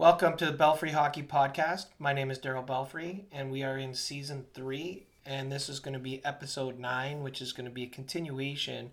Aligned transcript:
Welcome 0.00 0.38
to 0.38 0.46
the 0.46 0.52
Belfry 0.52 0.92
Hockey 0.92 1.22
Podcast. 1.22 1.88
My 1.98 2.14
name 2.14 2.30
is 2.30 2.38
Daryl 2.38 2.66
Belfry, 2.66 3.26
and 3.30 3.50
we 3.50 3.62
are 3.62 3.76
in 3.76 3.92
season 3.92 4.46
three, 4.54 5.04
and 5.26 5.52
this 5.52 5.68
is 5.68 5.78
going 5.78 5.92
to 5.92 6.00
be 6.00 6.24
episode 6.24 6.78
nine, 6.78 7.22
which 7.22 7.42
is 7.42 7.52
going 7.52 7.66
to 7.66 7.70
be 7.70 7.82
a 7.82 7.86
continuation 7.86 8.92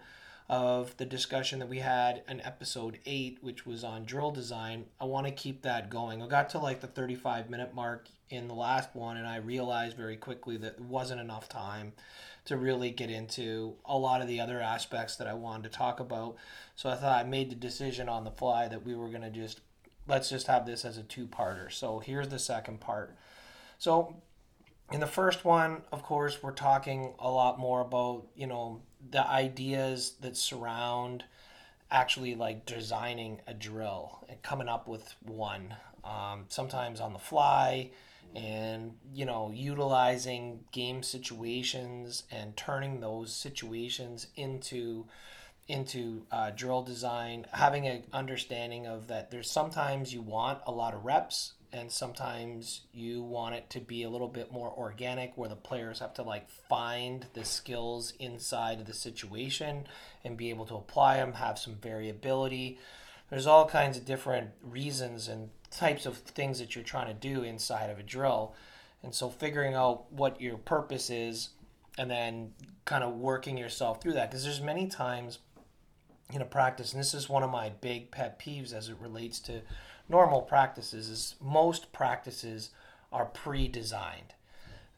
of 0.49 0.97
the 0.97 1.05
discussion 1.05 1.59
that 1.59 1.69
we 1.69 1.79
had 1.79 2.23
in 2.27 2.41
episode 2.41 2.99
eight, 3.05 3.37
which 3.39 3.65
was 3.65 3.85
on 3.85 4.03
drill 4.03 4.31
design. 4.31 4.83
I 4.99 5.05
want 5.05 5.27
to 5.27 5.31
keep 5.31 5.61
that 5.61 5.89
going. 5.89 6.21
I 6.21 6.27
got 6.27 6.49
to 6.49 6.59
like 6.59 6.81
the 6.81 6.87
35 6.87 7.49
minute 7.49 7.73
mark 7.73 8.09
in 8.29 8.49
the 8.49 8.53
last 8.53 8.93
one, 8.93 9.15
and 9.15 9.25
I 9.25 9.37
realized 9.37 9.95
very 9.95 10.17
quickly 10.17 10.57
that 10.57 10.73
it 10.73 10.81
wasn't 10.81 11.21
enough 11.21 11.47
time 11.47 11.93
to 12.43 12.57
really 12.57 12.91
get 12.91 13.09
into 13.09 13.75
a 13.85 13.97
lot 13.97 14.21
of 14.21 14.27
the 14.27 14.41
other 14.41 14.59
aspects 14.59 15.15
that 15.15 15.27
I 15.27 15.35
wanted 15.35 15.71
to 15.71 15.77
talk 15.77 16.01
about. 16.01 16.35
So 16.75 16.89
I 16.89 16.95
thought 16.95 17.17
I 17.17 17.23
made 17.23 17.49
the 17.49 17.55
decision 17.55 18.09
on 18.09 18.25
the 18.25 18.31
fly 18.31 18.67
that 18.67 18.85
we 18.85 18.93
were 18.93 19.07
going 19.07 19.21
to 19.21 19.29
just 19.29 19.61
let's 20.07 20.29
just 20.29 20.47
have 20.47 20.65
this 20.65 20.85
as 20.85 20.97
a 20.97 21.03
two-parter. 21.03 21.71
So 21.71 21.99
here's 21.99 22.29
the 22.29 22.39
second 22.39 22.79
part. 22.79 23.15
So 23.77 24.15
in 24.91 24.99
the 24.99 25.07
first 25.07 25.45
one, 25.45 25.83
of 25.91 26.03
course, 26.03 26.41
we're 26.41 26.51
talking 26.51 27.13
a 27.19 27.29
lot 27.29 27.59
more 27.59 27.81
about, 27.81 28.27
you 28.35 28.47
know, 28.47 28.81
the 29.09 29.27
ideas 29.27 30.13
that 30.21 30.37
surround 30.37 31.25
actually 31.91 32.35
like 32.35 32.65
designing 32.65 33.41
a 33.47 33.53
drill 33.53 34.25
and 34.29 34.41
coming 34.41 34.67
up 34.67 34.87
with 34.87 35.15
one. 35.21 35.75
Um, 36.03 36.45
sometimes 36.47 37.01
on 37.01 37.11
the 37.11 37.19
fly, 37.19 37.91
and 38.35 38.93
you 39.13 39.25
know 39.25 39.51
utilizing 39.53 40.59
game 40.71 41.01
situations 41.03 42.23
and 42.31 42.55
turning 42.55 42.99
those 42.99 43.33
situations 43.33 44.27
into 44.35 45.05
into 45.67 46.25
uh, 46.31 46.51
drill 46.51 46.81
design, 46.81 47.45
having 47.51 47.87
an 47.87 48.03
understanding 48.13 48.87
of 48.87 49.07
that 49.07 49.31
there's 49.31 49.51
sometimes 49.51 50.13
you 50.13 50.21
want 50.21 50.59
a 50.65 50.71
lot 50.71 50.93
of 50.93 51.03
reps 51.03 51.53
and 51.73 51.91
sometimes 51.91 52.81
you 52.93 53.21
want 53.21 53.55
it 53.55 53.69
to 53.69 53.79
be 53.81 54.03
a 54.03 54.09
little 54.09 54.29
bit 54.29 54.51
more 54.51 54.71
organic 54.71 55.37
where 55.37 55.49
the 55.49 55.55
players 55.55 55.99
have 55.99 56.13
to 56.13 56.23
like 56.23 56.49
find 56.49 57.25
the 57.33 57.43
skills 57.43 58.13
inside 58.19 58.79
of 58.79 58.85
the 58.85 58.93
situation 58.93 59.85
and 60.23 60.37
be 60.37 60.49
able 60.49 60.65
to 60.65 60.75
apply 60.75 61.17
them, 61.17 61.33
have 61.33 61.59
some 61.59 61.75
variability. 61.75 62.79
There's 63.29 63.47
all 63.47 63.67
kinds 63.67 63.97
of 63.97 64.05
different 64.05 64.51
reasons 64.61 65.27
and 65.27 65.49
types 65.69 66.05
of 66.05 66.17
things 66.17 66.59
that 66.59 66.75
you're 66.75 66.85
trying 66.85 67.07
to 67.07 67.13
do 67.13 67.43
inside 67.43 67.89
of 67.89 67.99
a 67.99 68.03
drill. 68.03 68.55
And 69.03 69.13
so 69.13 69.29
figuring 69.29 69.73
out 69.73 70.11
what 70.11 70.39
your 70.39 70.57
purpose 70.57 71.09
is 71.09 71.49
and 71.97 72.09
then 72.09 72.53
kind 72.85 73.03
of 73.03 73.13
working 73.15 73.57
yourself 73.57 74.01
through 74.01 74.13
that 74.13 74.29
because 74.29 74.45
there's 74.45 74.61
many 74.61 74.87
times 74.87 75.39
in 76.31 76.41
a 76.41 76.45
practice, 76.45 76.93
and 76.93 76.99
this 76.99 77.13
is 77.13 77.29
one 77.29 77.43
of 77.43 77.49
my 77.49 77.69
big 77.69 78.11
pet 78.11 78.39
peeves 78.39 78.73
as 78.73 78.89
it 78.89 78.97
relates 78.99 79.39
to 79.41 79.61
normal 80.09 80.41
practices, 80.41 81.09
is 81.09 81.35
most 81.41 81.91
practices 81.91 82.71
are 83.11 83.25
pre-designed. 83.25 84.33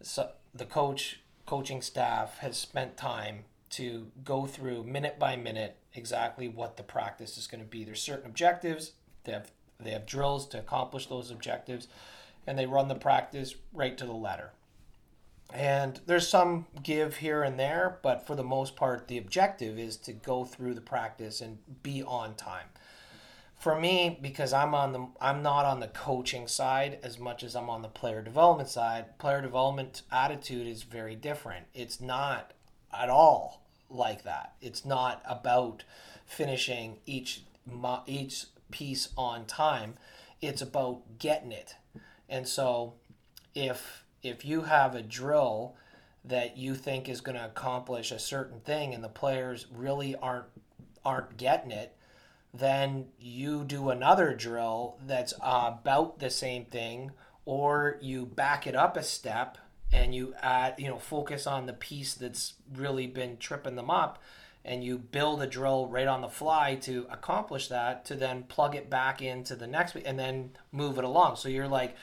So 0.01 0.31
the 0.53 0.65
coach, 0.65 1.19
coaching 1.45 1.81
staff 1.81 2.39
has 2.39 2.57
spent 2.57 2.97
time 2.97 3.45
to 3.71 4.07
go 4.23 4.45
through 4.45 4.83
minute 4.83 5.19
by 5.19 5.35
minute 5.35 5.77
exactly 5.93 6.47
what 6.47 6.77
the 6.77 6.83
practice 6.83 7.37
is 7.37 7.47
going 7.47 7.63
to 7.63 7.69
be. 7.69 7.83
There's 7.83 8.01
certain 8.01 8.29
objectives. 8.29 8.93
They 9.23 9.33
have 9.33 9.51
they 9.79 9.91
have 9.91 10.05
drills 10.05 10.45
to 10.49 10.59
accomplish 10.59 11.05
those 11.05 11.31
objectives, 11.31 11.87
and 12.45 12.57
they 12.59 12.65
run 12.65 12.89
the 12.89 12.95
practice 12.95 13.55
right 13.71 13.97
to 13.97 14.05
the 14.05 14.11
letter. 14.11 14.51
And 15.51 15.99
there's 16.05 16.27
some 16.27 16.67
give 16.83 17.17
here 17.17 17.41
and 17.41 17.59
there, 17.59 17.97
but 18.03 18.27
for 18.27 18.35
the 18.35 18.43
most 18.43 18.75
part, 18.75 19.07
the 19.07 19.17
objective 19.17 19.79
is 19.79 19.97
to 19.97 20.13
go 20.13 20.45
through 20.45 20.75
the 20.75 20.81
practice 20.81 21.41
and 21.41 21.57
be 21.81 22.03
on 22.03 22.35
time. 22.35 22.67
For 23.57 23.77
me, 23.77 24.17
because 24.21 24.53
I'm 24.53 24.73
on 24.73 24.93
the 24.93 25.07
I'm 25.19 25.43
not 25.43 25.65
on 25.65 25.81
the 25.81 25.87
coaching 25.87 26.47
side 26.47 26.99
as 27.03 27.19
much 27.19 27.43
as 27.43 27.55
I'm 27.55 27.69
on 27.69 27.81
the 27.81 27.89
player 27.89 28.21
development 28.21 28.69
side. 28.69 29.17
Player 29.17 29.41
development 29.41 30.03
attitude 30.11 30.65
is 30.65 30.83
very 30.83 31.15
different. 31.15 31.65
It's 31.73 31.99
not 31.99 32.53
at 32.97 33.09
all 33.09 33.65
like 33.89 34.23
that. 34.23 34.53
It's 34.61 34.85
not 34.85 35.21
about 35.25 35.83
finishing 36.25 36.99
each 37.05 37.41
each 38.05 38.45
piece 38.71 39.09
on 39.17 39.45
time. 39.45 39.95
It's 40.41 40.61
about 40.61 41.01
getting 41.17 41.51
it. 41.51 41.75
And 42.29 42.47
so 42.47 42.93
if 43.53 44.05
if 44.23 44.45
you 44.45 44.61
have 44.61 44.95
a 44.95 45.01
drill 45.01 45.75
that 46.25 46.57
you 46.57 46.75
think 46.75 47.07
is 47.07 47.21
going 47.21 47.37
to 47.37 47.45
accomplish 47.45 48.11
a 48.11 48.19
certain 48.19 48.59
thing 48.59 48.93
and 48.93 49.03
the 49.03 49.09
players 49.09 49.67
really 49.73 50.15
aren't 50.15 50.45
aren't 51.05 51.37
getting 51.37 51.71
it 51.71 51.95
then 52.53 53.05
you 53.19 53.63
do 53.63 53.89
another 53.89 54.33
drill 54.33 54.97
that's 55.05 55.33
about 55.41 56.19
the 56.19 56.29
same 56.29 56.65
thing 56.65 57.11
or 57.45 57.97
you 58.01 58.25
back 58.25 58.67
it 58.67 58.75
up 58.75 58.97
a 58.97 59.03
step 59.03 59.57
and 59.93 60.13
you 60.13 60.33
add 60.41 60.75
you 60.77 60.87
know 60.87 60.99
focus 60.99 61.47
on 61.47 61.65
the 61.65 61.73
piece 61.73 62.13
that's 62.13 62.55
really 62.75 63.07
been 63.07 63.37
tripping 63.37 63.75
them 63.75 63.89
up 63.89 64.21
and 64.65 64.83
you 64.83 64.97
build 64.97 65.41
a 65.41 65.47
drill 65.47 65.87
right 65.87 66.07
on 66.07 66.21
the 66.21 66.27
fly 66.27 66.75
to 66.75 67.07
accomplish 67.09 67.67
that 67.69 68.05
to 68.05 68.15
then 68.15 68.43
plug 68.43 68.75
it 68.75 68.89
back 68.89 69.21
into 69.21 69.55
the 69.55 69.67
next 69.67 69.95
and 69.95 70.19
then 70.19 70.51
move 70.71 70.97
it 70.97 71.03
along. 71.03 71.37
So 71.37 71.49
you're 71.49 71.67
like 71.67 71.95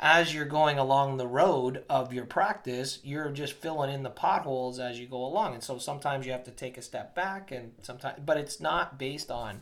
as 0.00 0.34
you're 0.34 0.46
going 0.46 0.78
along 0.78 1.18
the 1.18 1.26
road 1.26 1.84
of 1.90 2.12
your 2.12 2.24
practice, 2.24 3.00
you're 3.04 3.28
just 3.28 3.52
filling 3.52 3.92
in 3.92 4.02
the 4.02 4.08
potholes 4.10 4.80
as 4.80 4.98
you 4.98 5.06
go 5.06 5.22
along. 5.22 5.52
And 5.52 5.62
so 5.62 5.76
sometimes 5.76 6.24
you 6.24 6.32
have 6.32 6.44
to 6.44 6.50
take 6.50 6.78
a 6.78 6.82
step 6.82 7.14
back 7.14 7.52
and 7.52 7.72
sometimes 7.82 8.18
but 8.24 8.38
it's 8.38 8.60
not 8.60 8.98
based 8.98 9.30
on 9.30 9.60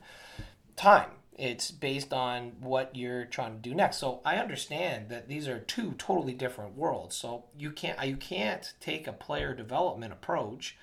time. 0.77 1.11
It's 1.37 1.73
based 1.73 2.13
on 2.13 2.53
what 2.61 2.95
you're 2.95 3.25
trying 3.25 3.55
to 3.55 3.69
do 3.69 3.75
next. 3.75 3.99
So 3.99 4.21
I 4.25 4.37
understand 4.37 5.09
that 5.09 5.29
these 5.29 5.49
are 5.49 5.59
two 5.59 5.95
totally 5.99 6.35
different 6.35 6.77
worlds. 6.77 7.17
So 7.17 7.45
you 7.59 7.73
can't 7.73 8.03
you 8.07 8.17
can't 8.17 8.73
take 8.81 9.09
a 9.09 9.13
player 9.13 9.55
development 9.55 10.13
approach 10.13 10.77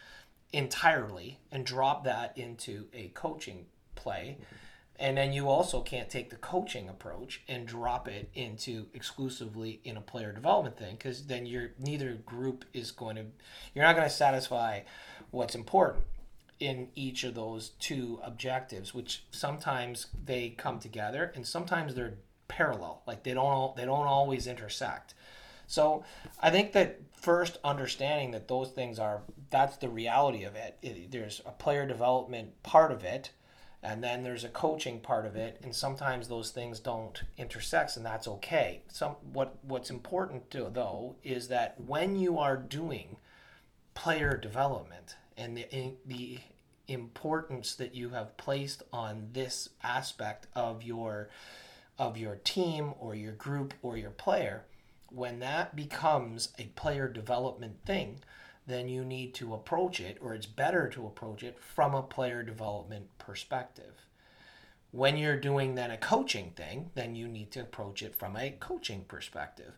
entirely 0.51 1.39
and 1.49 1.65
drop 1.65 2.03
that 2.03 2.37
into 2.37 2.87
a 2.93 3.07
coaching 3.09 3.67
play. 3.95 4.37
Mm-hmm 4.41 4.55
and 4.99 5.17
then 5.17 5.33
you 5.33 5.49
also 5.49 5.81
can't 5.81 6.09
take 6.09 6.29
the 6.29 6.35
coaching 6.37 6.87
approach 6.87 7.41
and 7.47 7.65
drop 7.67 8.07
it 8.07 8.29
into 8.33 8.85
exclusively 8.93 9.81
in 9.83 9.97
a 9.97 10.01
player 10.01 10.31
development 10.31 10.77
thing 10.77 10.95
because 10.95 11.25
then 11.27 11.45
you're 11.45 11.71
neither 11.79 12.13
group 12.13 12.65
is 12.73 12.91
going 12.91 13.15
to 13.15 13.25
you're 13.73 13.85
not 13.85 13.95
going 13.95 14.07
to 14.07 14.13
satisfy 14.13 14.81
what's 15.31 15.55
important 15.55 16.03
in 16.59 16.87
each 16.95 17.23
of 17.23 17.35
those 17.35 17.69
two 17.79 18.19
objectives 18.23 18.93
which 18.93 19.23
sometimes 19.31 20.07
they 20.25 20.49
come 20.49 20.79
together 20.79 21.31
and 21.35 21.45
sometimes 21.45 21.93
they're 21.95 22.13
parallel 22.47 23.01
like 23.05 23.23
they 23.23 23.33
don't 23.33 23.75
they 23.75 23.85
don't 23.85 24.07
always 24.07 24.47
intersect. 24.47 25.13
So 25.67 26.03
i 26.39 26.51
think 26.51 26.73
that 26.73 26.99
first 27.19 27.57
understanding 27.63 28.31
that 28.31 28.47
those 28.47 28.69
things 28.69 28.99
are 28.99 29.21
that's 29.49 29.77
the 29.77 29.89
reality 29.89 30.43
of 30.43 30.55
it, 30.55 30.77
it 30.81 31.11
there's 31.11 31.41
a 31.45 31.51
player 31.51 31.85
development 31.85 32.61
part 32.63 32.91
of 32.91 33.03
it 33.03 33.31
and 33.85 34.03
then 34.03 34.23
there's 34.23 34.43
a 34.43 34.49
coaching 34.49 34.99
part 34.99 35.27
of 35.27 35.35
it 35.35 35.59
and 35.63 35.75
sometimes 35.75 36.27
those 36.27 36.49
things 36.49 36.79
don't 36.79 37.21
intersect 37.37 37.95
and 37.95 38.05
that's 38.05 38.27
okay. 38.27 38.81
Some 38.87 39.15
what 39.31 39.57
what's 39.61 39.91
important 39.91 40.49
to, 40.51 40.69
though 40.73 41.15
is 41.23 41.49
that 41.49 41.79
when 41.79 42.15
you 42.15 42.39
are 42.39 42.57
doing 42.57 43.17
player 43.93 44.37
development 44.37 45.15
and 45.37 45.55
the 45.55 45.93
the 46.05 46.39
importance 46.87 47.75
that 47.75 47.93
you 47.93 48.09
have 48.09 48.37
placed 48.37 48.81
on 48.91 49.29
this 49.33 49.69
aspect 49.83 50.47
of 50.55 50.81
your 50.81 51.29
of 51.99 52.17
your 52.17 52.35
team 52.35 52.93
or 52.99 53.13
your 53.13 53.33
group 53.33 53.73
or 53.83 53.97
your 53.97 54.11
player 54.11 54.65
when 55.09 55.39
that 55.39 55.75
becomes 55.75 56.49
a 56.59 56.63
player 56.75 57.07
development 57.07 57.77
thing 57.85 58.19
then 58.67 58.87
you 58.87 59.05
need 59.05 59.33
to 59.35 59.53
approach 59.53 59.99
it, 59.99 60.17
or 60.21 60.33
it's 60.33 60.45
better 60.45 60.87
to 60.89 61.05
approach 61.05 61.43
it 61.43 61.59
from 61.59 61.93
a 61.93 62.01
player 62.01 62.43
development 62.43 63.05
perspective. 63.17 64.07
When 64.91 65.17
you're 65.17 65.39
doing 65.39 65.75
then 65.75 65.91
a 65.91 65.97
coaching 65.97 66.51
thing, 66.55 66.89
then 66.95 67.15
you 67.15 67.27
need 67.27 67.51
to 67.51 67.61
approach 67.61 68.01
it 68.01 68.15
from 68.15 68.35
a 68.35 68.51
coaching 68.51 69.03
perspective. 69.07 69.73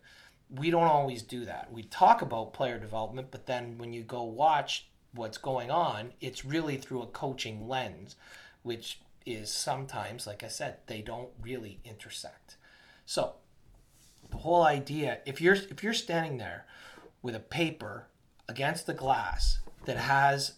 We 0.50 0.70
don't 0.70 0.84
always 0.84 1.22
do 1.22 1.44
that. 1.44 1.72
We 1.72 1.82
talk 1.82 2.22
about 2.22 2.54
player 2.54 2.78
development, 2.78 3.28
but 3.30 3.46
then 3.46 3.76
when 3.78 3.92
you 3.92 4.02
go 4.02 4.22
watch 4.22 4.86
what's 5.12 5.38
going 5.38 5.70
on, 5.70 6.12
it's 6.20 6.44
really 6.44 6.76
through 6.76 7.02
a 7.02 7.06
coaching 7.06 7.68
lens, 7.68 8.16
which 8.62 9.00
is 9.26 9.50
sometimes, 9.50 10.26
like 10.26 10.42
I 10.42 10.48
said, 10.48 10.78
they 10.86 11.02
don't 11.02 11.30
really 11.42 11.80
intersect. 11.84 12.56
So, 13.04 13.34
the 14.30 14.38
whole 14.38 14.62
idea, 14.62 15.18
if 15.26 15.40
you're 15.40 15.54
if 15.54 15.82
you're 15.82 15.94
standing 15.94 16.38
there 16.38 16.66
with 17.22 17.34
a 17.34 17.40
paper 17.40 18.06
against 18.48 18.86
the 18.86 18.94
glass 18.94 19.58
that 19.84 19.96
has 19.96 20.54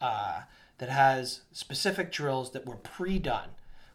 uh, 0.00 0.42
that 0.78 0.88
has 0.88 1.42
specific 1.52 2.10
drills 2.10 2.52
that 2.52 2.66
were 2.66 2.76
pre-done 2.76 3.50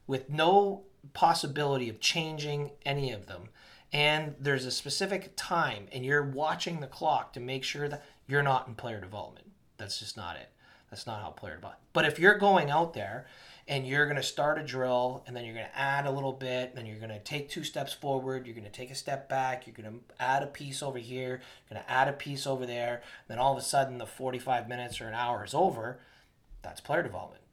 with 0.05 0.29
no 0.29 0.83
possibility 1.13 1.89
of 1.89 1.99
changing 1.99 2.71
any 2.85 3.11
of 3.11 3.27
them. 3.27 3.49
And 3.91 4.35
there's 4.39 4.65
a 4.65 4.71
specific 4.71 5.33
time 5.35 5.87
and 5.91 6.05
you're 6.05 6.23
watching 6.23 6.79
the 6.79 6.87
clock 6.87 7.33
to 7.33 7.39
make 7.39 7.63
sure 7.63 7.89
that 7.89 8.05
you're 8.27 8.43
not 8.43 8.67
in 8.67 8.75
player 8.75 9.01
development. 9.01 9.51
That's 9.77 9.99
just 9.99 10.15
not 10.15 10.37
it. 10.37 10.49
That's 10.89 11.07
not 11.07 11.21
how 11.21 11.29
player 11.31 11.55
development 11.55 11.87
but 11.97 12.05
if 12.05 12.19
you're 12.19 12.37
going 12.37 12.69
out 12.69 12.93
there 12.93 13.25
and 13.67 13.85
you're 13.85 14.05
going 14.05 14.15
to 14.15 14.23
start 14.23 14.57
a 14.57 14.63
drill 14.63 15.23
and 15.27 15.35
then 15.35 15.43
you're 15.43 15.53
going 15.53 15.65
to 15.65 15.77
add 15.77 16.05
a 16.05 16.11
little 16.11 16.31
bit 16.31 16.69
and 16.69 16.77
then 16.77 16.85
you're 16.85 16.99
going 16.99 17.09
to 17.09 17.19
take 17.19 17.49
two 17.49 17.63
steps 17.63 17.93
forward 17.93 18.45
you're 18.45 18.55
going 18.55 18.63
to 18.63 18.71
take 18.71 18.91
a 18.91 18.95
step 18.95 19.27
back 19.27 19.67
you're 19.67 19.75
going 19.75 19.99
to 19.99 20.23
add 20.23 20.43
a 20.43 20.47
piece 20.47 20.81
over 20.81 20.97
here 20.97 21.41
you're 21.69 21.75
going 21.75 21.83
to 21.83 21.91
add 21.91 22.07
a 22.07 22.13
piece 22.13 22.47
over 22.47 22.65
there 22.65 23.01
then 23.27 23.39
all 23.39 23.51
of 23.51 23.57
a 23.57 23.61
sudden 23.61 23.97
the 23.97 24.05
45 24.05 24.69
minutes 24.69 25.01
or 25.01 25.07
an 25.07 25.13
hour 25.13 25.43
is 25.43 25.53
over 25.53 25.99
that's 26.67 26.81
player 26.81 27.03
development. 27.03 27.43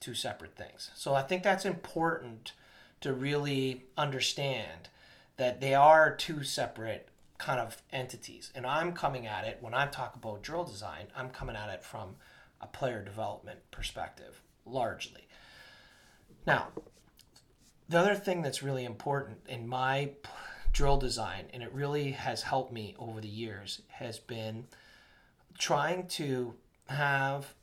Two 0.00 0.14
separate 0.14 0.54
things. 0.56 0.90
So 0.94 1.14
i 1.14 1.22
think 1.22 1.42
that's 1.42 1.64
important 1.64 2.52
to 3.00 3.12
really 3.12 3.84
understand 3.96 4.88
that 5.36 5.60
they 5.60 5.74
are 5.74 6.14
two 6.14 6.44
separate 6.44 7.08
kind 7.38 7.58
of 7.58 7.82
entities 7.90 8.52
and 8.54 8.64
i'm 8.64 8.92
coming 8.92 9.26
at 9.26 9.44
it 9.44 9.58
when 9.60 9.74
i 9.74 9.84
talk 9.86 10.14
about 10.14 10.42
drill 10.42 10.62
design 10.62 11.06
i'm 11.16 11.28
coming 11.28 11.56
at 11.56 11.68
it 11.68 11.82
from 11.82 12.14
a 12.60 12.68
player 12.68 13.02
development 13.02 13.58
perspective 13.72 14.40
largely 14.64 15.26
now, 16.46 16.68
the 17.88 17.98
other 17.98 18.14
thing 18.14 18.42
that's 18.42 18.62
really 18.62 18.84
important 18.84 19.38
in 19.48 19.68
my 19.68 20.10
drill 20.72 20.96
design, 20.96 21.46
and 21.52 21.62
it 21.62 21.72
really 21.72 22.12
has 22.12 22.42
helped 22.42 22.72
me 22.72 22.94
over 22.98 23.20
the 23.20 23.28
years, 23.28 23.82
has 23.88 24.18
been 24.18 24.66
trying 25.58 26.06
to 26.08 26.54
have 26.88 27.54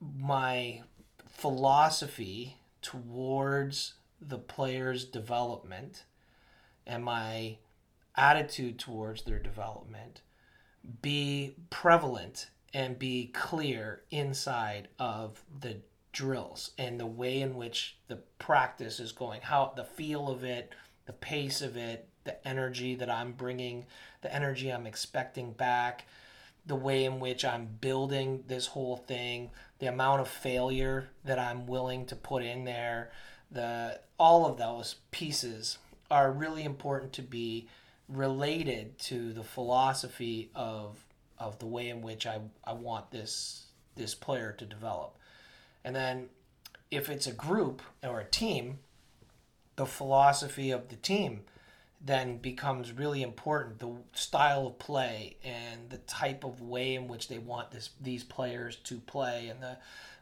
my 0.00 0.82
philosophy 1.28 2.56
towards 2.82 3.94
the 4.20 4.38
player's 4.38 5.04
development 5.04 6.04
and 6.86 7.04
my 7.04 7.56
attitude 8.16 8.78
towards 8.78 9.22
their 9.22 9.38
development 9.38 10.22
be 11.02 11.54
prevalent 11.70 12.50
and 12.72 12.98
be 12.98 13.30
clear 13.32 14.02
inside 14.10 14.88
of 14.98 15.42
the 15.60 15.76
drills 16.12 16.72
and 16.78 16.98
the 16.98 17.06
way 17.06 17.40
in 17.40 17.54
which 17.54 17.96
the 18.08 18.16
practice 18.38 19.00
is 19.00 19.12
going, 19.12 19.40
how 19.42 19.72
the 19.76 19.84
feel 19.84 20.28
of 20.28 20.44
it, 20.44 20.72
the 21.06 21.12
pace 21.12 21.62
of 21.62 21.76
it, 21.76 22.08
the 22.24 22.46
energy 22.46 22.94
that 22.94 23.10
I'm 23.10 23.32
bringing, 23.32 23.86
the 24.22 24.34
energy 24.34 24.70
I'm 24.70 24.86
expecting 24.86 25.52
back, 25.52 26.06
the 26.66 26.76
way 26.76 27.04
in 27.04 27.20
which 27.20 27.44
I'm 27.44 27.68
building 27.80 28.44
this 28.46 28.66
whole 28.66 28.96
thing, 28.96 29.50
the 29.78 29.86
amount 29.86 30.20
of 30.20 30.28
failure 30.28 31.08
that 31.24 31.38
I'm 31.38 31.66
willing 31.66 32.06
to 32.06 32.16
put 32.16 32.42
in 32.42 32.64
there, 32.64 33.10
the 33.50 34.00
all 34.18 34.46
of 34.46 34.58
those 34.58 34.96
pieces 35.10 35.78
are 36.10 36.30
really 36.30 36.64
important 36.64 37.12
to 37.14 37.22
be 37.22 37.68
related 38.08 38.98
to 38.98 39.32
the 39.32 39.44
philosophy 39.44 40.50
of 40.54 41.04
of 41.38 41.58
the 41.58 41.66
way 41.66 41.88
in 41.88 42.02
which 42.02 42.26
I, 42.26 42.40
I 42.64 42.74
want 42.74 43.10
this 43.10 43.66
this 43.96 44.14
player 44.14 44.52
to 44.58 44.64
develop. 44.64 45.16
And 45.84 45.94
then 45.94 46.28
if 46.90 47.08
it's 47.08 47.26
a 47.26 47.32
group 47.32 47.82
or 48.02 48.20
a 48.20 48.24
team, 48.24 48.78
the 49.76 49.86
philosophy 49.86 50.70
of 50.70 50.88
the 50.88 50.96
team 50.96 51.42
then 52.02 52.38
becomes 52.38 52.92
really 52.92 53.22
important. 53.22 53.78
The 53.78 53.94
style 54.12 54.66
of 54.66 54.78
play 54.78 55.36
and 55.44 55.90
the 55.90 55.98
type 55.98 56.44
of 56.44 56.60
way 56.60 56.94
in 56.94 57.08
which 57.08 57.28
they 57.28 57.38
want 57.38 57.70
this 57.70 57.90
these 58.00 58.24
players 58.24 58.76
to 58.84 58.98
play 58.98 59.48
and 59.48 59.62
the 59.62 59.76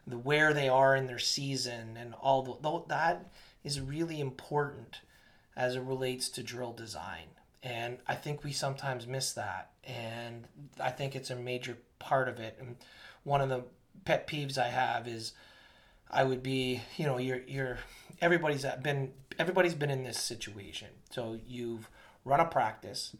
the 0.05 0.17
where 0.17 0.53
they 0.53 0.67
are 0.67 0.95
in 0.95 1.07
their 1.07 1.19
season 1.19 1.95
and 1.97 2.13
all 2.15 2.41
the, 2.41 2.83
that 2.87 3.31
is 3.63 3.79
really 3.79 4.19
important 4.19 5.01
as 5.55 5.75
it 5.75 5.81
relates 5.81 6.29
to 6.29 6.43
drill 6.43 6.73
design. 6.73 7.27
And 7.61 7.97
I 8.07 8.15
think 8.15 8.43
we 8.43 8.51
sometimes 8.51 9.05
miss 9.05 9.33
that. 9.33 9.71
And 9.83 10.45
I 10.79 10.91
think 10.91 11.15
it's 11.15 11.29
a 11.29 11.35
major 11.35 11.77
part 11.99 12.29
of 12.29 12.39
it. 12.39 12.57
And 12.59 12.77
one 13.23 13.41
of 13.41 13.49
the 13.49 13.63
pet 14.05 14.27
peeves 14.27 14.57
I 14.57 14.69
have 14.69 15.07
is 15.07 15.33
I 16.09 16.23
would 16.23 16.41
be, 16.41 16.81
you 16.97 17.05
know, 17.05 17.17
you're 17.17 17.41
you're 17.47 17.77
everybody's 18.21 18.65
been 18.81 19.11
everybody's 19.37 19.75
been 19.75 19.91
in 19.91 20.03
this 20.03 20.19
situation. 20.19 20.89
So 21.09 21.39
you've 21.47 21.89
run 22.25 22.39
a 22.39 22.45
practice, 22.45 23.15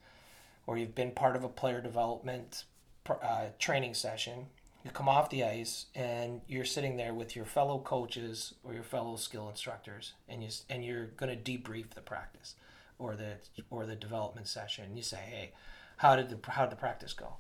or 0.68 0.78
you've 0.78 0.96
been 0.96 1.12
part 1.12 1.36
of 1.36 1.44
a 1.44 1.50
player 1.50 1.82
development 1.82 2.64
uh, 3.10 3.48
training 3.58 3.94
session. 3.94 4.48
You 4.84 4.92
come 4.92 5.10
off 5.10 5.30
the 5.30 5.44
ice 5.44 5.88
and 5.94 6.42
you're 6.48 6.66
sitting 6.66 6.96
there 6.96 7.14
with 7.14 7.36
your 7.36 7.44
fellow 7.46 7.80
coaches 7.80 8.54
or 8.64 8.74
your 8.74 8.84
fellow 8.84 9.18
skill 9.18 9.50
instructors, 9.50 10.14
and 10.28 10.44
you 10.44 10.50
and 10.70 10.84
you're 10.84 11.08
going 11.18 11.36
to 11.36 11.52
debrief 11.52 11.90
the 11.92 12.02
practice 12.02 12.56
or 12.98 13.16
the 13.16 13.34
or 13.70 13.86
the 13.86 13.96
development 13.96 14.48
session. 14.48 14.96
You 14.96 15.04
say, 15.04 15.18
hey, 15.18 15.52
how 15.98 16.16
did 16.16 16.30
the 16.30 16.52
how 16.52 16.64
did 16.64 16.72
the 16.72 16.78
practice 16.78 17.14
go? 17.14 17.34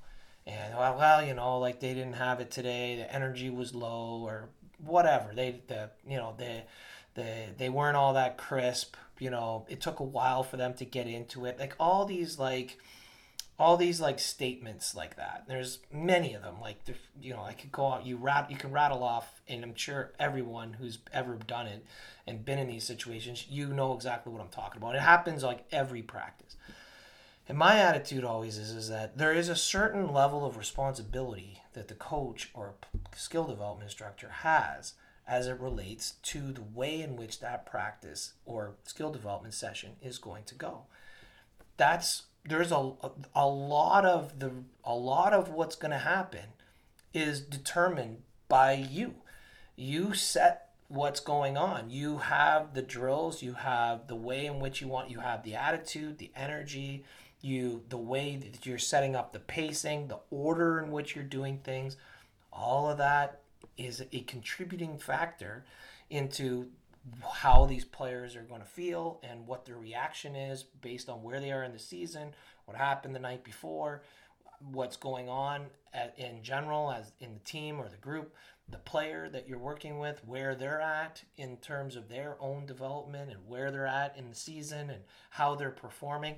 And 0.45 0.75
well, 0.75 0.97
well, 0.97 1.23
you 1.23 1.33
know, 1.33 1.59
like 1.59 1.79
they 1.79 1.93
didn't 1.93 2.13
have 2.13 2.39
it 2.39 2.51
today. 2.51 2.95
The 2.95 3.13
energy 3.13 3.49
was 3.49 3.75
low, 3.75 4.21
or 4.25 4.49
whatever. 4.83 5.31
They 5.33 5.61
the 5.67 5.89
you 6.07 6.17
know 6.17 6.35
they 6.37 6.63
they 7.15 7.49
they 7.57 7.69
weren't 7.69 7.97
all 7.97 8.13
that 8.13 8.37
crisp. 8.37 8.95
You 9.19 9.29
know, 9.29 9.65
it 9.67 9.81
took 9.81 9.99
a 9.99 10.03
while 10.03 10.43
for 10.43 10.57
them 10.57 10.73
to 10.75 10.85
get 10.85 11.07
into 11.07 11.45
it. 11.45 11.59
Like 11.59 11.75
all 11.79 12.05
these 12.05 12.39
like 12.39 12.77
all 13.57 13.75
these 13.75 13.99
like 13.99 14.19
statements 14.19 14.95
like 14.95 15.17
that. 15.17 15.43
There's 15.47 15.79
many 15.91 16.33
of 16.33 16.41
them. 16.41 16.61
Like 16.61 16.77
you 17.21 17.33
know, 17.33 17.43
I 17.43 17.53
could 17.53 17.71
go 17.71 17.91
out. 17.91 18.05
You 18.05 18.17
rat. 18.17 18.49
You 18.49 18.57
can 18.57 18.71
rattle 18.71 19.03
off, 19.03 19.41
and 19.47 19.63
I'm 19.63 19.75
sure 19.75 20.13
everyone 20.19 20.73
who's 20.73 20.99
ever 21.13 21.35
done 21.35 21.67
it 21.67 21.85
and 22.25 22.45
been 22.45 22.59
in 22.59 22.67
these 22.67 22.83
situations, 22.83 23.47
you 23.49 23.67
know 23.67 23.93
exactly 23.93 24.31
what 24.31 24.41
I'm 24.41 24.49
talking 24.49 24.81
about. 24.81 24.95
It 24.95 25.01
happens 25.01 25.43
like 25.43 25.65
every 25.71 26.01
practice. 26.01 26.55
And 27.49 27.57
my 27.57 27.79
attitude 27.79 28.23
always 28.23 28.59
is, 28.59 28.69
is 28.69 28.89
that 28.89 29.17
there 29.17 29.33
is 29.33 29.49
a 29.49 29.55
certain 29.55 30.13
level 30.13 30.45
of 30.45 30.55
responsibility 30.55 31.63
that 31.73 31.87
the 31.87 31.95
coach 31.95 32.51
or 32.53 32.75
skill 33.15 33.45
development 33.45 33.89
instructor 33.89 34.29
has 34.29 34.93
as 35.27 35.47
it 35.47 35.59
relates 35.59 36.11
to 36.23 36.51
the 36.51 36.61
way 36.61 37.01
in 37.01 37.15
which 37.15 37.39
that 37.39 37.65
practice 37.65 38.33
or 38.45 38.75
skill 38.83 39.11
development 39.11 39.55
session 39.55 39.93
is 39.99 40.19
going 40.19 40.43
to 40.43 40.53
go. 40.53 40.83
That's 41.77 42.23
there's 42.47 42.71
a, 42.71 42.91
a 43.35 43.47
lot 43.47 44.05
of 44.05 44.39
the 44.39 44.51
a 44.83 44.95
lot 44.95 45.33
of 45.33 45.49
what's 45.49 45.75
going 45.75 45.91
to 45.91 45.97
happen 45.97 46.53
is 47.15 47.41
determined 47.41 48.17
by 48.47 48.73
you. 48.73 49.15
You 49.75 50.13
set 50.13 50.69
what's 50.87 51.19
going 51.19 51.57
on. 51.57 51.89
You 51.89 52.17
have 52.17 52.73
the 52.73 52.81
drills, 52.81 53.41
you 53.41 53.53
have 53.53 54.07
the 54.07 54.15
way 54.15 54.45
in 54.45 54.59
which 54.59 54.81
you 54.81 54.87
want, 54.87 55.09
you 55.09 55.19
have 55.19 55.43
the 55.43 55.55
attitude, 55.55 56.17
the 56.17 56.31
energy, 56.35 57.03
you 57.41 57.83
the 57.89 57.97
way 57.97 58.35
that 58.35 58.65
you're 58.65 58.77
setting 58.77 59.15
up 59.15 59.33
the 59.33 59.39
pacing, 59.39 60.07
the 60.07 60.19
order 60.29 60.79
in 60.79 60.91
which 60.91 61.15
you're 61.15 61.23
doing 61.23 61.59
things, 61.59 61.97
all 62.51 62.89
of 62.89 62.97
that 62.97 63.41
is 63.77 64.03
a 64.11 64.21
contributing 64.21 64.97
factor 64.97 65.63
into 66.09 66.67
how 67.23 67.65
these 67.65 67.85
players 67.85 68.35
are 68.35 68.43
going 68.43 68.61
to 68.61 68.67
feel 68.67 69.19
and 69.23 69.47
what 69.47 69.65
their 69.65 69.77
reaction 69.77 70.35
is 70.35 70.63
based 70.63 71.09
on 71.09 71.23
where 71.23 71.39
they 71.39 71.51
are 71.51 71.63
in 71.63 71.71
the 71.71 71.79
season, 71.79 72.33
what 72.65 72.75
happened 72.75 73.15
the 73.15 73.19
night 73.19 73.43
before, 73.43 74.03
what's 74.71 74.97
going 74.97 75.29
on 75.29 75.67
at, 75.93 76.13
in 76.17 76.43
general 76.43 76.91
as 76.91 77.13
in 77.19 77.33
the 77.33 77.39
team 77.39 77.79
or 77.79 77.87
the 77.87 77.97
group, 77.97 78.35
the 78.69 78.77
player 78.77 79.29
that 79.29 79.47
you're 79.47 79.57
working 79.57 79.97
with, 79.97 80.21
where 80.25 80.53
they're 80.55 80.81
at 80.81 81.23
in 81.37 81.57
terms 81.57 81.95
of 81.95 82.09
their 82.09 82.35
own 82.39 82.65
development 82.65 83.31
and 83.31 83.39
where 83.47 83.71
they're 83.71 83.87
at 83.87 84.15
in 84.17 84.29
the 84.29 84.35
season 84.35 84.89
and 84.89 85.01
how 85.31 85.55
they're 85.55 85.71
performing 85.71 86.35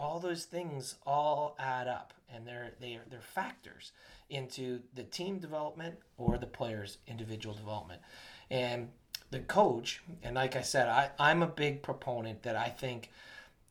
all 0.00 0.18
those 0.18 0.44
things 0.46 0.94
all 1.06 1.54
add 1.58 1.86
up 1.86 2.14
and 2.32 2.46
they're 2.46 2.72
they're 2.80 3.02
they're 3.10 3.20
factors 3.20 3.92
into 4.30 4.80
the 4.94 5.02
team 5.02 5.38
development 5.38 5.96
or 6.16 6.38
the 6.38 6.46
player's 6.46 6.98
individual 7.06 7.54
development. 7.54 8.00
And 8.50 8.88
the 9.30 9.40
coach 9.40 10.02
and 10.22 10.34
like 10.34 10.56
i 10.56 10.60
said 10.60 10.88
I, 10.88 11.10
i'm 11.18 11.42
a 11.42 11.46
big 11.46 11.82
proponent 11.82 12.42
that 12.42 12.56
i 12.56 12.68
think 12.68 13.10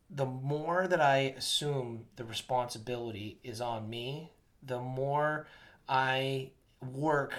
the 0.10 0.26
more 0.26 0.88
that 0.88 1.02
i 1.02 1.34
assume 1.38 2.06
the 2.16 2.24
responsibility 2.24 3.40
is 3.44 3.62
on 3.62 3.90
me 3.90 4.32
the 4.64 4.80
more 4.80 5.48
i 5.88 6.52
work 6.94 7.34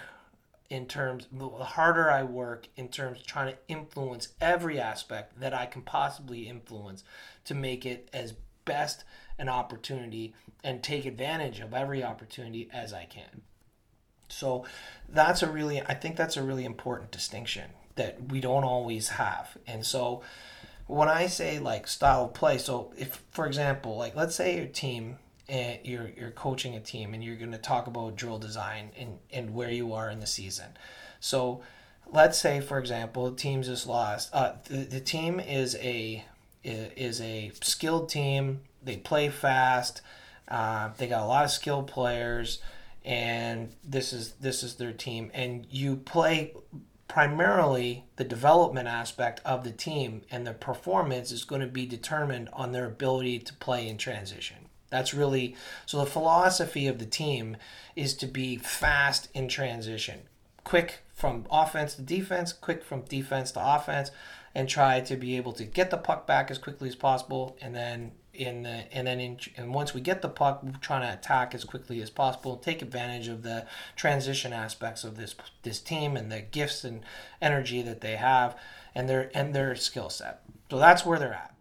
in 0.68 0.86
terms 0.86 1.28
the 1.32 1.48
harder 1.48 2.10
i 2.10 2.22
work 2.22 2.68
in 2.76 2.88
terms 2.88 3.20
of 3.20 3.26
trying 3.26 3.54
to 3.54 3.58
influence 3.68 4.28
every 4.40 4.78
aspect 4.78 5.40
that 5.40 5.54
i 5.54 5.64
can 5.64 5.82
possibly 5.82 6.46
influence 6.46 7.02
to 7.44 7.54
make 7.54 7.86
it 7.86 8.10
as 8.12 8.34
best 8.70 9.04
an 9.38 9.48
opportunity 9.48 10.34
and 10.62 10.82
take 10.82 11.06
advantage 11.06 11.60
of 11.60 11.74
every 11.74 12.04
opportunity 12.04 12.68
as 12.72 12.92
I 12.92 13.04
can. 13.06 13.42
So 14.28 14.64
that's 15.08 15.42
a 15.42 15.50
really, 15.50 15.80
I 15.80 15.94
think 15.94 16.16
that's 16.16 16.36
a 16.36 16.42
really 16.42 16.64
important 16.64 17.10
distinction 17.10 17.70
that 17.96 18.30
we 18.30 18.40
don't 18.40 18.64
always 18.64 19.08
have. 19.08 19.56
And 19.66 19.84
so 19.84 20.22
when 20.86 21.08
I 21.08 21.26
say 21.26 21.58
like 21.58 21.88
style 21.88 22.26
of 22.26 22.34
play, 22.34 22.58
so 22.58 22.92
if, 22.96 23.22
for 23.30 23.46
example, 23.46 23.96
like 23.96 24.14
let's 24.14 24.36
say 24.36 24.56
your 24.56 24.66
team 24.66 25.18
and 25.48 25.74
eh, 25.74 25.78
you're 25.84 26.10
you're 26.16 26.30
coaching 26.30 26.76
a 26.76 26.80
team 26.80 27.12
and 27.12 27.24
you're 27.24 27.36
going 27.36 27.50
to 27.50 27.58
talk 27.58 27.88
about 27.88 28.16
drill 28.16 28.38
design 28.38 28.92
and 28.96 29.18
and 29.32 29.52
where 29.52 29.70
you 29.70 29.92
are 29.92 30.08
in 30.08 30.20
the 30.20 30.26
season. 30.26 30.70
So 31.18 31.62
let's 32.06 32.38
say 32.38 32.60
for 32.60 32.78
example, 32.78 33.30
the 33.30 33.36
team's 33.36 33.66
just 33.66 33.86
lost. 33.86 34.30
Uh, 34.32 34.52
the, 34.68 34.84
the 34.84 35.00
team 35.00 35.40
is 35.40 35.76
a 35.76 36.24
is 36.64 37.20
a 37.20 37.52
skilled 37.62 38.08
team. 38.08 38.60
They 38.82 38.96
play 38.96 39.28
fast. 39.28 40.02
Uh, 40.48 40.90
they 40.98 41.06
got 41.06 41.22
a 41.22 41.26
lot 41.26 41.44
of 41.44 41.50
skilled 41.50 41.86
players, 41.86 42.60
and 43.04 43.72
this 43.84 44.12
is 44.12 44.32
this 44.32 44.62
is 44.62 44.74
their 44.74 44.92
team. 44.92 45.30
And 45.32 45.66
you 45.70 45.96
play 45.96 46.54
primarily 47.10 48.04
the 48.16 48.24
development 48.24 48.86
aspect 48.86 49.40
of 49.44 49.64
the 49.64 49.72
team 49.72 50.22
and 50.30 50.46
the 50.46 50.52
performance 50.52 51.32
is 51.32 51.42
going 51.42 51.60
to 51.60 51.66
be 51.66 51.84
determined 51.84 52.48
on 52.52 52.70
their 52.70 52.86
ability 52.86 53.36
to 53.40 53.52
play 53.54 53.88
in 53.88 53.98
transition. 53.98 54.56
That's 54.90 55.12
really 55.12 55.56
so 55.86 55.98
the 55.98 56.06
philosophy 56.06 56.86
of 56.86 56.98
the 56.98 57.06
team 57.06 57.56
is 57.96 58.14
to 58.14 58.26
be 58.26 58.56
fast 58.56 59.28
in 59.34 59.48
transition, 59.48 60.20
quick 60.62 61.00
from 61.12 61.46
offense 61.50 61.94
to 61.96 62.02
defense, 62.02 62.52
quick 62.52 62.84
from 62.84 63.02
defense 63.02 63.52
to 63.52 63.74
offense, 63.74 64.10
and 64.54 64.68
try 64.68 65.00
to 65.00 65.16
be 65.16 65.36
able 65.36 65.52
to 65.52 65.64
get 65.64 65.90
the 65.90 65.96
puck 65.96 66.26
back 66.26 66.50
as 66.50 66.58
quickly 66.58 66.88
as 66.88 66.94
possible 66.94 67.56
and 67.60 67.74
then 67.74 68.12
in 68.40 68.62
the 68.62 68.84
and 68.92 69.06
then 69.06 69.20
in, 69.20 69.38
and 69.56 69.74
once 69.74 69.92
we 69.92 70.00
get 70.00 70.22
the 70.22 70.28
puck, 70.28 70.62
we're 70.62 70.72
trying 70.80 71.02
to 71.02 71.12
attack 71.12 71.54
as 71.54 71.64
quickly 71.64 72.00
as 72.00 72.10
possible, 72.10 72.56
take 72.56 72.80
advantage 72.80 73.28
of 73.28 73.42
the 73.42 73.66
transition 73.96 74.52
aspects 74.52 75.04
of 75.04 75.16
this 75.16 75.34
this 75.62 75.80
team 75.80 76.16
and 76.16 76.30
the 76.30 76.40
gifts 76.40 76.84
and 76.84 77.02
energy 77.42 77.82
that 77.82 78.00
they 78.00 78.16
have 78.16 78.56
and 78.94 79.08
their 79.08 79.30
and 79.34 79.54
their 79.54 79.74
skill 79.74 80.08
set. 80.08 80.42
So 80.70 80.78
that's 80.78 81.04
where 81.04 81.18
they're 81.18 81.34
at. 81.34 81.54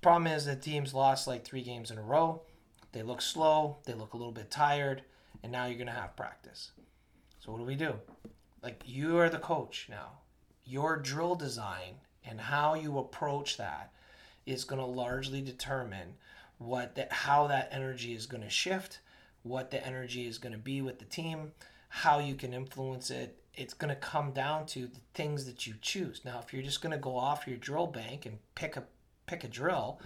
Problem 0.00 0.26
is 0.26 0.44
the 0.44 0.56
team's 0.56 0.92
lost 0.92 1.26
like 1.26 1.44
three 1.44 1.62
games 1.62 1.90
in 1.90 1.98
a 1.98 2.02
row. 2.02 2.42
They 2.90 3.02
look 3.02 3.22
slow, 3.22 3.78
they 3.86 3.94
look 3.94 4.12
a 4.12 4.16
little 4.16 4.32
bit 4.32 4.50
tired, 4.50 5.02
and 5.42 5.52
now 5.52 5.66
you're 5.66 5.78
gonna 5.78 5.92
have 5.92 6.16
practice. 6.16 6.72
So 7.38 7.52
what 7.52 7.58
do 7.58 7.64
we 7.64 7.76
do? 7.76 7.94
Like 8.62 8.82
you 8.84 9.18
are 9.18 9.30
the 9.30 9.38
coach 9.38 9.86
now. 9.88 10.18
Your 10.64 10.96
drill 10.96 11.36
design 11.36 11.94
and 12.26 12.40
how 12.40 12.74
you 12.74 12.98
approach 12.98 13.56
that 13.56 13.92
is 14.46 14.64
going 14.64 14.80
to 14.80 14.86
largely 14.86 15.40
determine 15.40 16.14
what 16.58 16.94
that 16.94 17.12
how 17.12 17.46
that 17.46 17.68
energy 17.72 18.14
is 18.14 18.26
going 18.26 18.42
to 18.42 18.50
shift, 18.50 19.00
what 19.42 19.70
the 19.70 19.84
energy 19.86 20.26
is 20.26 20.38
going 20.38 20.52
to 20.52 20.58
be 20.58 20.82
with 20.82 20.98
the 20.98 21.04
team, 21.04 21.52
how 21.88 22.18
you 22.18 22.34
can 22.34 22.52
influence 22.52 23.10
it. 23.10 23.36
It's 23.54 23.74
going 23.74 23.90
to 23.90 24.00
come 24.00 24.32
down 24.32 24.66
to 24.66 24.86
the 24.86 25.00
things 25.12 25.44
that 25.44 25.66
you 25.66 25.74
choose. 25.82 26.22
Now, 26.24 26.40
if 26.42 26.52
you're 26.52 26.62
just 26.62 26.80
going 26.80 26.92
to 26.92 26.98
go 26.98 27.16
off 27.16 27.46
your 27.46 27.58
drill 27.58 27.86
bank 27.86 28.24
and 28.24 28.38
pick 28.54 28.76
a 28.76 28.84
pick 29.26 29.44
a 29.44 29.48
drill, 29.48 30.00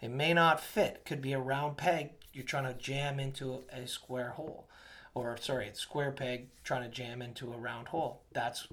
it 0.00 0.10
may 0.10 0.34
not 0.34 0.60
fit. 0.60 1.04
Could 1.04 1.22
be 1.22 1.32
a 1.32 1.38
round 1.38 1.76
peg 1.76 2.10
you're 2.32 2.44
trying 2.44 2.64
to 2.64 2.80
jam 2.80 3.18
into 3.18 3.62
a 3.72 3.86
square 3.86 4.30
hole, 4.30 4.68
or 5.14 5.36
sorry, 5.36 5.68
a 5.68 5.74
square 5.74 6.12
peg 6.12 6.48
trying 6.62 6.82
to 6.82 6.88
jam 6.88 7.22
into 7.22 7.52
a 7.52 7.56
round 7.56 7.88
hole. 7.88 8.22
That's 8.32 8.68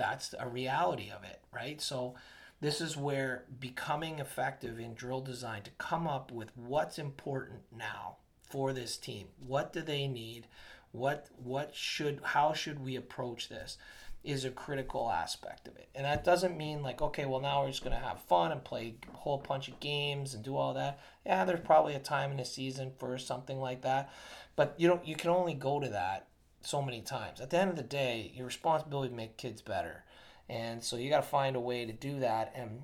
that's 0.00 0.34
a 0.38 0.48
reality 0.48 1.10
of 1.14 1.24
it, 1.24 1.42
right? 1.52 1.78
So 1.78 2.14
this 2.62 2.80
is 2.80 2.96
where 2.96 3.44
becoming 3.60 4.18
effective 4.18 4.80
in 4.80 4.94
drill 4.94 5.20
design 5.20 5.62
to 5.64 5.70
come 5.72 6.08
up 6.08 6.32
with 6.32 6.56
what's 6.56 6.98
important 6.98 7.60
now 7.76 8.16
for 8.42 8.72
this 8.72 8.96
team. 8.96 9.26
What 9.46 9.74
do 9.74 9.82
they 9.82 10.08
need? 10.08 10.46
What 10.92 11.28
what 11.36 11.74
should 11.74 12.20
how 12.22 12.54
should 12.54 12.82
we 12.82 12.96
approach 12.96 13.50
this? 13.50 13.76
Is 14.24 14.46
a 14.46 14.50
critical 14.50 15.10
aspect 15.10 15.68
of 15.68 15.76
it. 15.76 15.88
And 15.94 16.06
that 16.06 16.24
doesn't 16.24 16.56
mean 16.56 16.82
like, 16.82 17.02
okay, 17.02 17.26
well 17.26 17.40
now 17.40 17.62
we're 17.62 17.70
just 17.70 17.84
gonna 17.84 17.96
have 17.96 18.22
fun 18.22 18.52
and 18.52 18.64
play 18.64 18.94
a 19.12 19.16
whole 19.18 19.44
bunch 19.46 19.68
of 19.68 19.80
games 19.80 20.32
and 20.32 20.42
do 20.42 20.56
all 20.56 20.72
that. 20.74 20.98
Yeah, 21.26 21.44
there's 21.44 21.60
probably 21.60 21.94
a 21.94 21.98
time 21.98 22.30
in 22.30 22.38
the 22.38 22.46
season 22.46 22.92
for 22.98 23.18
something 23.18 23.60
like 23.60 23.82
that. 23.82 24.10
But 24.56 24.74
you 24.78 24.88
don't 24.88 25.06
you 25.06 25.14
can 25.14 25.28
only 25.30 25.54
go 25.54 25.78
to 25.78 25.90
that 25.90 26.26
so 26.62 26.82
many 26.82 27.00
times. 27.00 27.40
At 27.40 27.50
the 27.50 27.58
end 27.58 27.70
of 27.70 27.76
the 27.76 27.82
day, 27.82 28.32
your 28.34 28.46
responsibility 28.46 29.10
to 29.10 29.16
make 29.16 29.36
kids 29.36 29.62
better. 29.62 30.04
And 30.48 30.82
so 30.82 30.96
you 30.96 31.10
got 31.10 31.22
to 31.22 31.28
find 31.28 31.56
a 31.56 31.60
way 31.60 31.86
to 31.86 31.92
do 31.92 32.20
that 32.20 32.52
and 32.56 32.82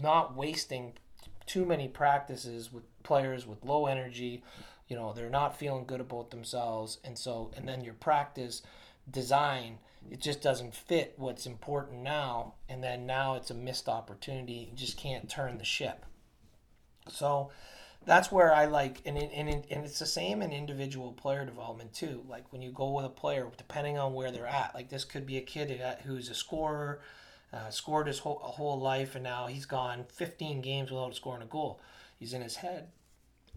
not 0.00 0.36
wasting 0.36 0.94
too 1.46 1.64
many 1.64 1.88
practices 1.88 2.72
with 2.72 2.84
players 3.02 3.46
with 3.46 3.64
low 3.64 3.86
energy. 3.86 4.44
You 4.88 4.96
know, 4.96 5.12
they're 5.12 5.28
not 5.28 5.58
feeling 5.58 5.84
good 5.84 6.00
about 6.00 6.30
themselves. 6.30 6.98
And 7.04 7.18
so, 7.18 7.50
and 7.56 7.66
then 7.66 7.82
your 7.82 7.94
practice 7.94 8.62
design, 9.10 9.78
it 10.10 10.20
just 10.20 10.40
doesn't 10.40 10.74
fit 10.74 11.14
what's 11.16 11.46
important 11.46 12.02
now. 12.02 12.54
And 12.68 12.82
then 12.82 13.06
now 13.06 13.34
it's 13.34 13.50
a 13.50 13.54
missed 13.54 13.88
opportunity. 13.88 14.68
You 14.70 14.76
just 14.76 14.96
can't 14.96 15.28
turn 15.28 15.58
the 15.58 15.64
ship. 15.64 16.06
So, 17.08 17.50
that's 18.06 18.32
where 18.32 18.52
I 18.54 18.64
like, 18.64 19.02
and 19.04 19.18
and, 19.18 19.48
and 19.48 19.84
it's 19.84 19.98
the 19.98 20.06
same 20.06 20.42
in 20.42 20.52
individual 20.52 21.12
player 21.12 21.44
development 21.44 21.92
too. 21.92 22.24
Like 22.28 22.50
when 22.52 22.62
you 22.62 22.70
go 22.70 22.90
with 22.90 23.04
a 23.04 23.10
player, 23.10 23.46
depending 23.56 23.98
on 23.98 24.14
where 24.14 24.30
they're 24.30 24.46
at, 24.46 24.74
like 24.74 24.88
this 24.88 25.04
could 25.04 25.26
be 25.26 25.36
a 25.36 25.42
kid 25.42 25.80
who's 26.04 26.30
a 26.30 26.34
scorer, 26.34 27.00
uh, 27.52 27.68
scored 27.70 28.06
his 28.06 28.20
whole, 28.20 28.38
whole 28.38 28.80
life, 28.80 29.14
and 29.14 29.24
now 29.24 29.46
he's 29.46 29.66
gone 29.66 30.06
15 30.14 30.60
games 30.62 30.90
without 30.90 31.14
scoring 31.14 31.42
a 31.42 31.46
goal. 31.46 31.80
He's 32.18 32.32
in 32.32 32.42
his 32.42 32.56
head. 32.56 32.88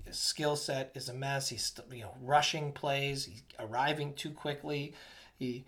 His 0.06 0.18
skill 0.18 0.58
set 0.58 0.92
is 0.94 1.08
a 1.08 1.14
mess. 1.14 1.50
He's 1.50 1.74
you 1.92 2.02
know 2.02 2.16
rushing 2.22 2.74
plays. 2.74 3.26
He's 3.26 3.44
arriving 3.60 4.14
too 4.14 4.32
quickly. 4.32 4.94
He 5.40 5.66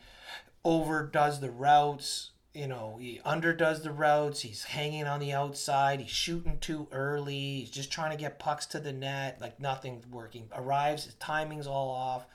overdoes 0.66 1.40
the 1.40 1.52
routes 1.52 2.32
you 2.56 2.68
know, 2.68 2.98
he 3.00 3.20
underdoes 3.26 3.84
the 3.84 3.92
routes. 3.92 4.42
He's 4.42 4.64
hanging 4.64 5.06
on 5.06 5.20
the 5.20 5.34
outside. 5.34 6.00
He's 6.00 6.10
shooting 6.10 6.58
too 6.60 6.88
early. 6.92 7.60
He's 7.60 7.70
just 7.70 7.92
trying 7.92 8.12
to 8.12 8.18
get 8.18 8.40
pucks 8.40 8.66
to 8.68 8.80
the 8.80 8.94
net. 8.94 9.40
Like 9.42 9.60
nothing's 9.60 10.08
working. 10.08 10.48
Arrives, 10.56 11.04
his 11.04 11.16
timing's 11.16 11.68
all 11.68 11.90
off. 11.90 12.26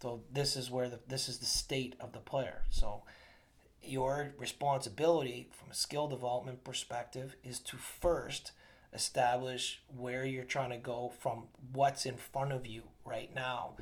So 0.00 0.22
this 0.32 0.56
is 0.56 0.70
where 0.70 0.88
the 0.88 0.98
this 1.08 1.28
is 1.28 1.38
the 1.38 1.46
state 1.46 1.94
of 2.00 2.12
the 2.12 2.18
player. 2.18 2.62
So 2.70 3.02
your 3.82 4.32
responsibility 4.38 5.50
from 5.52 5.70
a 5.70 5.74
skill 5.74 6.08
development 6.08 6.64
perspective 6.64 7.36
is 7.44 7.58
to 7.60 7.76
first 7.76 8.52
establish 8.94 9.82
where 9.94 10.24
you're 10.24 10.44
trying 10.44 10.70
to 10.70 10.78
go 10.78 11.12
from 11.20 11.44
what's 11.72 12.06
in 12.06 12.16
front 12.16 12.52
of 12.52 12.66
you 12.66 12.82
right 13.04 13.34
now 13.34 13.74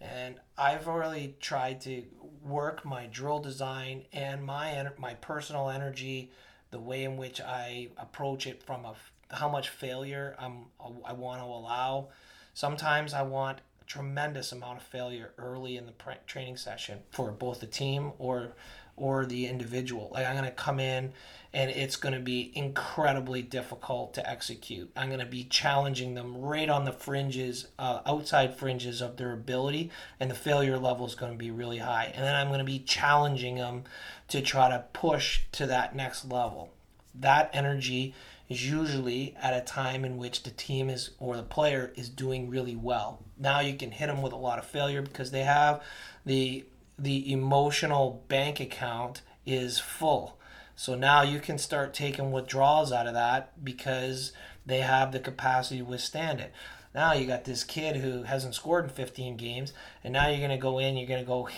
and 0.00 0.36
I've 0.56 0.86
really 0.86 1.36
tried 1.40 1.80
to 1.82 2.04
work 2.42 2.84
my 2.84 3.06
drill 3.06 3.40
design 3.40 4.04
and 4.12 4.44
my 4.44 4.86
my 4.98 5.14
personal 5.14 5.70
energy, 5.70 6.30
the 6.70 6.78
way 6.78 7.04
in 7.04 7.16
which 7.16 7.40
I 7.40 7.88
approach 7.96 8.46
it 8.46 8.62
from 8.62 8.84
a 8.84 8.94
how 9.30 9.48
much 9.48 9.68
failure 9.68 10.34
I'm 10.38 10.66
I 11.04 11.12
want 11.12 11.40
to 11.42 11.46
allow. 11.46 12.08
Sometimes 12.54 13.12
I 13.12 13.22
want 13.22 13.60
a 13.80 13.84
tremendous 13.84 14.52
amount 14.52 14.78
of 14.78 14.84
failure 14.84 15.32
early 15.38 15.76
in 15.76 15.86
the 15.86 15.94
training 16.26 16.56
session 16.56 17.00
for 17.10 17.30
both 17.30 17.60
the 17.60 17.66
team 17.66 18.12
or 18.18 18.52
or 18.98 19.26
the 19.26 19.46
individual. 19.46 20.10
Like 20.12 20.26
I'm 20.26 20.34
going 20.34 20.44
to 20.44 20.50
come 20.50 20.80
in 20.80 21.12
and 21.52 21.70
it's 21.70 21.96
going 21.96 22.14
to 22.14 22.20
be 22.20 22.52
incredibly 22.54 23.40
difficult 23.40 24.12
to 24.14 24.28
execute. 24.28 24.90
I'm 24.96 25.08
going 25.08 25.20
to 25.20 25.26
be 25.26 25.44
challenging 25.44 26.14
them 26.14 26.36
right 26.36 26.68
on 26.68 26.84
the 26.84 26.92
fringes, 26.92 27.68
uh, 27.78 28.00
outside 28.04 28.56
fringes 28.56 29.00
of 29.00 29.16
their 29.16 29.32
ability, 29.32 29.90
and 30.20 30.30
the 30.30 30.34
failure 30.34 30.78
level 30.78 31.06
is 31.06 31.14
going 31.14 31.32
to 31.32 31.38
be 31.38 31.50
really 31.50 31.78
high. 31.78 32.12
And 32.14 32.22
then 32.22 32.34
I'm 32.34 32.48
going 32.48 32.58
to 32.58 32.64
be 32.64 32.80
challenging 32.80 33.56
them 33.56 33.84
to 34.28 34.42
try 34.42 34.68
to 34.68 34.84
push 34.92 35.42
to 35.52 35.66
that 35.66 35.96
next 35.96 36.26
level. 36.26 36.70
That 37.14 37.50
energy 37.54 38.14
is 38.48 38.70
usually 38.70 39.34
at 39.40 39.54
a 39.54 39.64
time 39.64 40.04
in 40.04 40.16
which 40.16 40.42
the 40.42 40.50
team 40.50 40.88
is 40.90 41.10
or 41.18 41.36
the 41.36 41.42
player 41.42 41.92
is 41.96 42.08
doing 42.08 42.48
really 42.48 42.76
well. 42.76 43.22
Now 43.38 43.60
you 43.60 43.74
can 43.74 43.90
hit 43.90 44.06
them 44.06 44.22
with 44.22 44.32
a 44.32 44.36
lot 44.36 44.58
of 44.58 44.66
failure 44.66 45.02
because 45.02 45.30
they 45.30 45.44
have 45.44 45.82
the 46.24 46.64
the 46.98 47.32
emotional 47.32 48.24
bank 48.28 48.60
account 48.60 49.22
is 49.46 49.78
full 49.78 50.38
so 50.78 50.94
now 50.94 51.22
you 51.22 51.40
can 51.40 51.58
start 51.58 51.92
taking 51.92 52.30
withdrawals 52.30 52.92
out 52.92 53.08
of 53.08 53.14
that 53.14 53.64
because 53.64 54.30
they 54.64 54.78
have 54.78 55.10
the 55.10 55.18
capacity 55.18 55.78
to 55.78 55.84
withstand 55.84 56.38
it. 56.38 56.52
Now 56.94 57.14
you 57.14 57.26
got 57.26 57.42
this 57.42 57.64
kid 57.64 57.96
who 57.96 58.22
hasn't 58.22 58.54
scored 58.54 58.84
in 58.84 58.90
15 58.90 59.36
games, 59.36 59.72
and 60.04 60.12
now 60.12 60.28
you're 60.28 60.38
going 60.38 60.50
to 60.50 60.56
go 60.56 60.78
in, 60.78 60.96
you're 60.96 61.08
going 61.08 61.18
to 61.18 61.26
go 61.26 61.48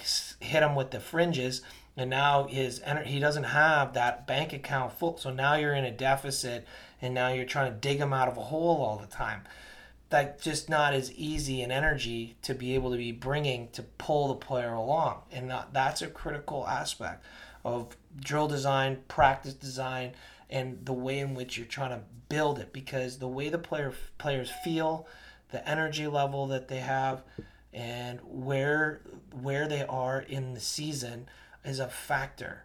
hit 0.41 0.63
him 0.63 0.75
with 0.75 0.91
the 0.91 1.01
fringes, 1.01 1.61
and 1.99 2.09
now 2.09 2.45
his 2.45 2.81
he 3.05 3.21
doesn't 3.21 3.45
have 3.45 3.93
that 3.93 4.27
bank 4.27 4.55
account 4.55 4.93
full. 4.93 5.19
So 5.19 5.31
now 5.31 5.57
you're 5.57 5.75
in 5.75 5.85
a 5.85 5.91
deficit, 5.91 6.67
and 7.03 7.13
now 7.13 7.29
you're 7.29 7.45
trying 7.45 7.71
to 7.71 7.79
dig 7.79 7.99
him 7.99 8.15
out 8.15 8.29
of 8.29 8.39
a 8.39 8.45
hole 8.45 8.83
all 8.83 8.97
the 8.97 9.07
time. 9.07 9.43
That's 10.11 10.43
just 10.43 10.69
not 10.69 10.93
as 10.93 11.13
easy 11.13 11.63
an 11.63 11.71
energy 11.71 12.37
to 12.43 12.53
be 12.53 12.75
able 12.75 12.91
to 12.91 12.97
be 12.97 13.13
bringing 13.13 13.69
to 13.71 13.83
pull 13.83 14.29
the 14.29 14.35
player 14.35 14.73
along, 14.73 15.23
and 15.33 15.49
that, 15.51 15.73
that's 15.73 16.03
a 16.03 16.09
critical 16.09 16.67
aspect 16.67 17.25
of 17.65 17.97
drill 18.19 18.49
design, 18.49 18.99
practice 19.07 19.55
design, 19.55 20.13
and 20.49 20.85
the 20.85 20.93
way 20.93 21.21
in 21.21 21.35
which 21.35 21.57
you're 21.57 21.67
trying 21.67 21.91
to 21.91 22.01
build 22.29 22.59
it. 22.59 22.73
Because 22.73 23.19
the 23.19 23.29
way 23.29 23.49
the 23.49 23.59
player 23.59 23.93
players 24.19 24.51
feel, 24.65 25.07
the 25.53 25.67
energy 25.69 26.07
level 26.07 26.49
that 26.49 26.69
they 26.69 26.81
have, 26.81 27.23
and 27.73 28.19
where 28.25 29.01
where 29.41 29.69
they 29.69 29.85
are 29.85 30.21
in 30.21 30.55
the 30.55 30.61
season 30.61 31.29
is 31.65 31.79
a 31.79 31.89
factor. 31.89 32.65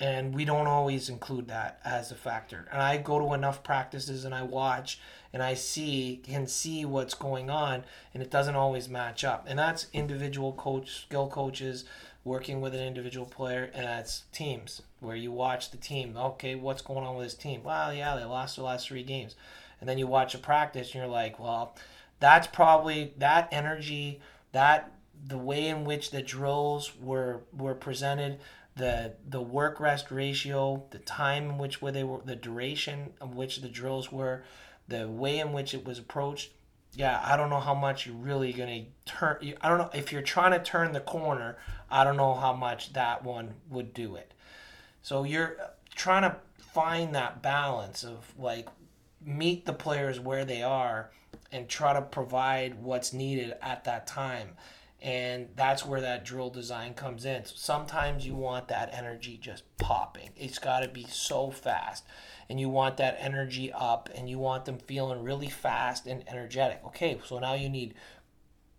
And 0.00 0.34
we 0.34 0.44
don't 0.44 0.68
always 0.68 1.08
include 1.08 1.48
that 1.48 1.80
as 1.84 2.12
a 2.12 2.14
factor. 2.14 2.68
And 2.70 2.80
I 2.80 2.98
go 2.98 3.18
to 3.18 3.34
enough 3.34 3.64
practices 3.64 4.24
and 4.24 4.34
I 4.34 4.42
watch 4.42 5.00
and 5.32 5.42
I 5.42 5.54
see 5.54 6.20
can 6.22 6.46
see 6.46 6.84
what's 6.84 7.14
going 7.14 7.50
on 7.50 7.84
and 8.14 8.22
it 8.22 8.30
doesn't 8.30 8.54
always 8.54 8.88
match 8.88 9.24
up. 9.24 9.46
And 9.48 9.58
that's 9.58 9.88
individual 9.92 10.52
coach 10.52 11.02
skill 11.02 11.28
coaches 11.28 11.84
working 12.28 12.60
with 12.60 12.74
an 12.74 12.86
individual 12.86 13.26
player, 13.26 13.70
and 13.74 13.86
that's 13.86 14.24
teams 14.32 14.82
where 15.00 15.16
you 15.16 15.32
watch 15.32 15.70
the 15.70 15.76
team. 15.76 16.16
Okay, 16.16 16.54
what's 16.54 16.82
going 16.82 17.04
on 17.04 17.16
with 17.16 17.26
this 17.26 17.34
team? 17.34 17.62
Well, 17.64 17.92
yeah, 17.92 18.16
they 18.16 18.24
lost 18.24 18.56
their 18.56 18.64
last 18.64 18.88
three 18.88 19.02
games, 19.02 19.34
and 19.80 19.88
then 19.88 19.98
you 19.98 20.06
watch 20.06 20.34
a 20.34 20.38
practice, 20.38 20.88
and 20.88 20.96
you're 20.96 21.06
like, 21.06 21.40
well, 21.40 21.74
that's 22.20 22.46
probably 22.46 23.14
that 23.18 23.48
energy, 23.50 24.20
that 24.52 24.92
the 25.26 25.38
way 25.38 25.66
in 25.66 25.84
which 25.84 26.10
the 26.10 26.22
drills 26.22 26.92
were 27.00 27.40
were 27.56 27.74
presented, 27.74 28.38
the 28.78 29.14
the 29.28 29.42
work 29.42 29.80
rest 29.80 30.10
ratio, 30.10 30.84
the 30.90 30.98
time 30.98 31.50
in 31.50 31.58
which 31.58 31.82
where 31.82 31.92
they 31.92 32.04
were, 32.04 32.20
the 32.24 32.36
duration 32.36 33.12
of 33.20 33.34
which 33.34 33.60
the 33.60 33.68
drills 33.68 34.10
were, 34.10 34.44
the 34.86 35.08
way 35.08 35.38
in 35.38 35.52
which 35.52 35.74
it 35.74 35.84
was 35.84 35.98
approached. 35.98 36.52
Yeah, 36.94 37.20
I 37.22 37.36
don't 37.36 37.50
know 37.50 37.60
how 37.60 37.74
much 37.74 38.06
you're 38.06 38.16
really 38.16 38.52
gonna 38.52 38.86
turn. 39.04 39.54
I 39.60 39.68
don't 39.68 39.78
know 39.78 39.90
if 39.92 40.12
you're 40.12 40.22
trying 40.22 40.52
to 40.52 40.60
turn 40.60 40.92
the 40.92 41.00
corner. 41.00 41.58
I 41.90 42.04
don't 42.04 42.16
know 42.16 42.34
how 42.34 42.54
much 42.54 42.94
that 42.94 43.24
one 43.24 43.54
would 43.68 43.92
do 43.92 44.16
it. 44.16 44.32
So 45.02 45.24
you're 45.24 45.56
trying 45.94 46.22
to 46.22 46.36
find 46.58 47.14
that 47.14 47.42
balance 47.42 48.04
of 48.04 48.32
like 48.38 48.68
meet 49.24 49.66
the 49.66 49.72
players 49.72 50.18
where 50.18 50.44
they 50.44 50.62
are 50.62 51.10
and 51.50 51.68
try 51.68 51.92
to 51.92 52.02
provide 52.02 52.82
what's 52.82 53.12
needed 53.12 53.54
at 53.60 53.84
that 53.84 54.06
time 54.06 54.50
and 55.00 55.48
that's 55.54 55.86
where 55.86 56.00
that 56.00 56.24
drill 56.24 56.50
design 56.50 56.92
comes 56.94 57.24
in. 57.24 57.44
sometimes 57.44 58.26
you 58.26 58.34
want 58.34 58.68
that 58.68 58.90
energy 58.92 59.38
just 59.40 59.62
popping. 59.78 60.30
It's 60.36 60.58
got 60.58 60.80
to 60.80 60.88
be 60.88 61.06
so 61.08 61.50
fast, 61.50 62.04
and 62.48 62.58
you 62.58 62.68
want 62.68 62.96
that 62.96 63.16
energy 63.20 63.72
up, 63.72 64.08
and 64.14 64.28
you 64.28 64.38
want 64.38 64.64
them 64.64 64.78
feeling 64.78 65.22
really 65.22 65.48
fast 65.48 66.06
and 66.06 66.24
energetic. 66.28 66.80
Okay, 66.86 67.20
so 67.24 67.38
now 67.38 67.54
you 67.54 67.68
need 67.68 67.94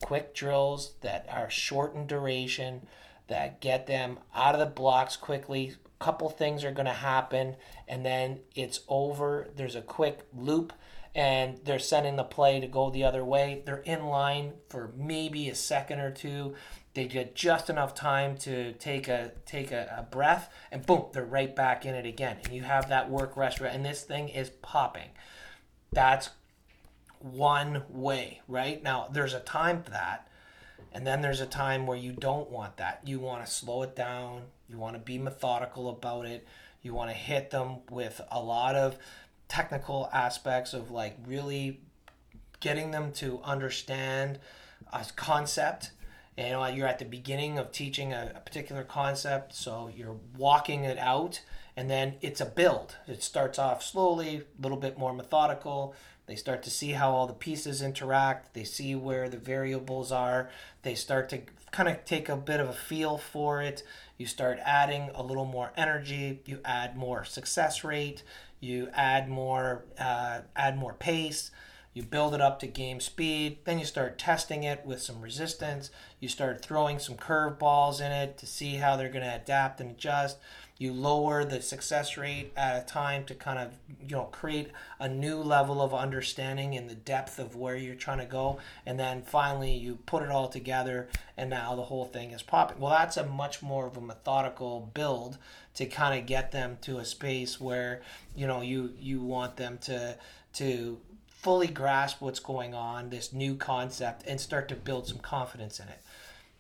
quick 0.02 0.34
drills 0.34 0.94
that 1.02 1.26
are 1.30 1.50
short 1.50 1.96
in 1.96 2.06
duration, 2.06 2.88
that 3.28 3.62
get 3.62 3.88
them 3.88 4.20
out 4.36 4.56
of 4.56 4.60
the 4.60 4.66
blocks 4.66 5.16
quickly. 5.16 5.76
A 6.02 6.04
couple 6.04 6.30
things 6.30 6.64
are 6.64 6.72
going 6.72 6.86
to 6.86 6.92
happen, 6.92 7.56
and 7.88 8.06
then 8.06 8.40
it's 8.56 8.82
over. 8.90 9.48
There's 9.56 9.76
a 9.76 9.82
quick 9.82 10.28
loop 10.36 10.74
and 11.20 11.60
they're 11.66 11.80
sending 11.80 12.16
the 12.16 12.24
play 12.24 12.62
to 12.62 12.68
go 12.68 12.90
the 12.90 13.04
other 13.04 13.26
way. 13.26 13.62
They're 13.66 13.80
in 13.80 14.06
line 14.06 14.54
for 14.70 14.94
maybe 14.96 15.50
a 15.50 15.56
second 15.56 16.00
or 16.00 16.12
two. 16.12 16.56
They 16.94 17.08
get 17.08 17.36
just 17.36 17.70
enough 17.70 17.94
time 17.94 18.38
to 18.38 18.72
take 18.74 19.10
a 19.10 19.34
take 19.46 19.74
a, 19.74 19.98
a 19.98 20.04
breath, 20.04 20.50
and 20.72 20.86
boom, 20.86 21.08
they're 21.12 21.26
right 21.26 21.54
back 21.54 21.86
in 21.86 21.94
it 21.94 22.06
again. 22.06 22.38
And 22.46 22.54
you 22.54 22.64
have 22.64 22.88
that 22.88 23.10
work 23.10 23.36
rest, 23.36 23.60
and 23.60 23.84
this 23.84 24.02
thing 24.02 24.30
is 24.30 24.50
popping. 24.62 25.10
That's 25.92 26.30
one 27.20 27.84
way, 27.90 28.40
right? 28.48 28.82
Now 28.82 29.10
there's 29.12 29.34
a 29.34 29.42
time 29.42 29.84
for 29.84 29.92
that, 29.92 30.26
and 30.94 31.06
then 31.06 31.20
there's 31.20 31.42
a 31.42 31.46
time 31.46 31.86
where 31.86 31.98
you 31.98 32.14
don't 32.14 32.50
want 32.50 32.78
that. 32.78 33.02
You 33.04 33.20
want 33.20 33.46
to 33.46 33.52
slow 33.52 33.84
it 33.84 33.94
down. 33.94 34.44
You 34.70 34.78
want 34.78 34.96
to 34.96 35.02
be 35.02 35.18
methodical 35.18 35.90
about 35.90 36.28
it. 36.28 36.48
You 36.82 36.94
want 36.94 37.10
to 37.10 37.16
hit 37.16 37.52
them 37.52 37.80
with 37.90 38.22
a 38.32 38.40
lot 38.40 38.76
of 38.76 38.98
technical 39.50 40.10
aspects 40.14 40.74
of 40.74 40.92
like 40.92 41.18
really 41.28 41.82
getting 42.62 42.92
them 42.92 43.12
to 43.12 43.42
understand 43.44 44.40
a 44.94 45.06
concept. 45.16 45.92
And 46.38 46.48
you 46.48 46.54
know, 46.54 46.66
you're 46.68 46.88
at 46.88 47.00
the 47.00 47.06
beginning 47.06 47.58
of 47.58 47.72
teaching 47.72 48.14
a, 48.14 48.32
a, 48.36 48.40
particular 48.40 48.84
concept 48.84 49.54
so 49.54 49.92
you're 49.94 50.16
walking 50.38 50.86
it 50.86 50.98
out 50.98 51.42
and 51.76 51.90
then 51.90 52.16
it's 52.22 52.40
a 52.40 52.46
build. 52.46 52.96
It 53.08 53.24
starts 53.24 53.60
off 53.60 53.84
slowly 53.84 54.38
a 54.38 54.62
little 54.62 54.78
bit 54.78 54.98
more 54.98 55.14
methodical. 55.14 55.96
They 56.28 56.36
start 56.36 56.62
to 56.64 56.70
see 56.70 56.92
how 56.92 57.12
all 57.12 57.26
the 57.26 57.34
pieces 57.34 57.82
interact. 57.82 58.54
They 58.54 58.64
see 58.64 58.94
where 58.94 59.30
the 59.30 59.38
variables 59.38 60.12
are. 60.12 60.50
They 60.84 60.94
start 60.94 61.28
to 61.30 61.42
kind 61.72 61.90
of 61.90 62.06
take 62.06 62.30
a 62.30 62.36
bit 62.36 62.60
of 62.60 62.70
a 62.70 62.74
feel 62.74 63.18
for 63.18 63.62
it. 63.62 63.84
You 64.18 64.28
start 64.28 64.60
adding 64.64 65.10
a 65.16 65.24
little 65.24 65.46
more 65.46 65.72
energy. 65.76 66.42
You 66.46 66.60
add 66.64 66.96
more 66.96 67.24
success 67.24 67.84
rate 67.84 68.24
you 68.60 68.90
add 68.94 69.30
more 69.30 69.86
uh, 70.00 70.42
add 70.56 70.78
more 70.78 70.94
pace 70.94 71.52
you 71.94 72.04
build 72.04 72.34
it 72.34 72.42
up 72.42 72.60
to 72.60 72.68
game 72.68 73.00
speed 73.00 73.58
then 73.66 73.80
you 73.80 73.86
start 73.86 74.18
testing 74.18 74.64
it 74.64 74.86
with 74.86 75.02
some 75.02 75.22
resistance 75.22 75.90
you 76.20 76.28
start 76.28 76.62
throwing 76.62 77.00
some 77.00 77.16
curveballs 77.16 78.02
in 78.02 78.12
it 78.12 78.38
to 78.40 78.46
see 78.46 78.76
how 78.76 78.96
they're 78.96 79.10
going 79.10 79.26
to 79.26 79.36
adapt 79.36 79.80
and 79.80 79.92
adjust. 79.92 80.38
You 80.78 80.94
lower 80.94 81.44
the 81.44 81.62
success 81.62 82.18
rate 82.18 82.52
at 82.56 82.82
a 82.82 82.86
time 82.86 83.26
to 83.26 83.36
kind 83.36 83.60
of 83.60 83.74
you 84.02 84.16
know 84.16 84.26
create 84.26 84.72
a 85.00 85.10
new 85.10 85.38
level 85.38 85.82
of 85.82 85.94
understanding 85.94 86.74
in 86.74 86.88
the 86.88 86.96
depth 86.96 87.38
of 87.40 87.56
where 87.56 87.76
you're 87.76 87.96
trying 87.96 88.20
to 88.20 88.26
go. 88.26 88.60
And 88.86 89.00
then 89.00 89.22
finally 89.22 89.74
you 89.74 90.00
put 90.06 90.24
it 90.24 90.30
all 90.30 90.48
together 90.48 91.10
and 91.36 91.50
now 91.50 91.76
the 91.76 91.84
whole 91.84 92.06
thing 92.06 92.32
is 92.32 92.42
popping. 92.42 92.80
Well 92.80 92.92
that's 92.92 93.18
a 93.18 93.26
much 93.26 93.62
more 93.62 93.88
of 93.88 93.98
a 93.98 94.02
methodical 94.02 94.90
build 94.94 95.38
to 95.80 95.86
kind 95.86 96.20
of 96.20 96.26
get 96.26 96.52
them 96.52 96.78
to 96.82 96.98
a 96.98 97.06
space 97.06 97.58
where 97.58 98.02
you 98.36 98.46
know 98.46 98.60
you 98.60 98.92
you 99.00 99.22
want 99.22 99.56
them 99.56 99.78
to 99.78 100.14
to 100.52 101.00
fully 101.30 101.68
grasp 101.68 102.20
what's 102.20 102.42
going 102.42 102.74
on 102.74 103.10
this 103.10 103.32
new 103.32 103.56
concept 103.56 104.26
and 104.28 104.42
start 104.42 104.68
to 104.68 104.76
build 104.76 105.08
some 105.08 105.20
confidence 105.20 105.80
in 105.80 105.88
it. 105.88 106.00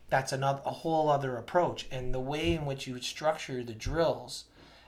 That's 0.10 0.32
another 0.32 0.62
a 0.66 0.72
whole 0.72 1.10
other 1.10 1.36
approach. 1.36 1.86
And 1.92 2.14
the 2.14 2.20
way 2.22 2.54
in 2.54 2.66
which 2.66 2.88
you 2.88 3.02
structure 3.02 3.62
the 3.62 3.74
drills 3.74 4.46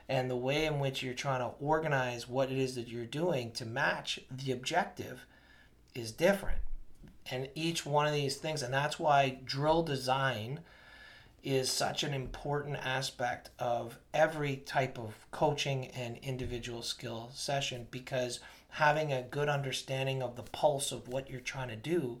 and 0.08 0.30
the 0.30 0.36
way 0.36 0.64
in 0.64 0.80
which 0.80 1.02
you're 1.02 1.12
trying 1.12 1.40
to 1.40 1.54
organize 1.60 2.26
what 2.26 2.50
it 2.50 2.56
is 2.56 2.74
that 2.76 2.88
you're 2.88 3.04
doing 3.04 3.52
to 3.52 3.66
match 3.66 4.18
the 4.30 4.50
objective 4.50 5.26
is 5.94 6.10
different. 6.10 6.60
And 7.30 7.50
each 7.54 7.84
one 7.84 8.06
of 8.06 8.14
these 8.14 8.38
things 8.38 8.62
and 8.62 8.72
that's 8.72 8.98
why 8.98 9.40
drill 9.44 9.82
design 9.82 10.60
is 11.42 11.70
such 11.70 12.04
an 12.04 12.14
important 12.14 12.76
aspect 12.76 13.50
of 13.58 13.98
every 14.14 14.56
type 14.56 14.98
of 14.98 15.14
coaching 15.30 15.86
and 15.88 16.16
individual 16.18 16.82
skill 16.82 17.30
session 17.34 17.86
because 17.90 18.40
having 18.68 19.12
a 19.12 19.22
good 19.22 19.48
understanding 19.48 20.22
of 20.22 20.36
the 20.36 20.42
pulse 20.42 20.92
of 20.92 21.08
what 21.08 21.28
you're 21.28 21.40
trying 21.40 21.68
to 21.68 21.76
do 21.76 22.20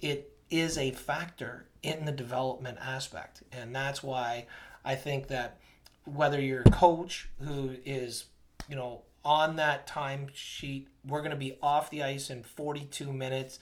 it 0.00 0.32
is 0.50 0.78
a 0.78 0.92
factor 0.92 1.66
in 1.82 2.04
the 2.04 2.12
development 2.12 2.78
aspect. 2.80 3.42
And 3.52 3.74
that's 3.74 4.02
why 4.02 4.46
I 4.84 4.94
think 4.94 5.28
that 5.28 5.58
whether 6.04 6.40
you're 6.40 6.62
a 6.62 6.70
coach 6.70 7.28
who 7.40 7.76
is, 7.84 8.26
you 8.68 8.76
know, 8.76 9.02
on 9.24 9.56
that 9.56 9.86
time 9.86 10.28
sheet, 10.34 10.88
we're 11.06 11.20
going 11.20 11.30
to 11.30 11.36
be 11.36 11.56
off 11.62 11.90
the 11.90 12.02
ice 12.02 12.30
in 12.30 12.42
42 12.42 13.12
minutes. 13.12 13.58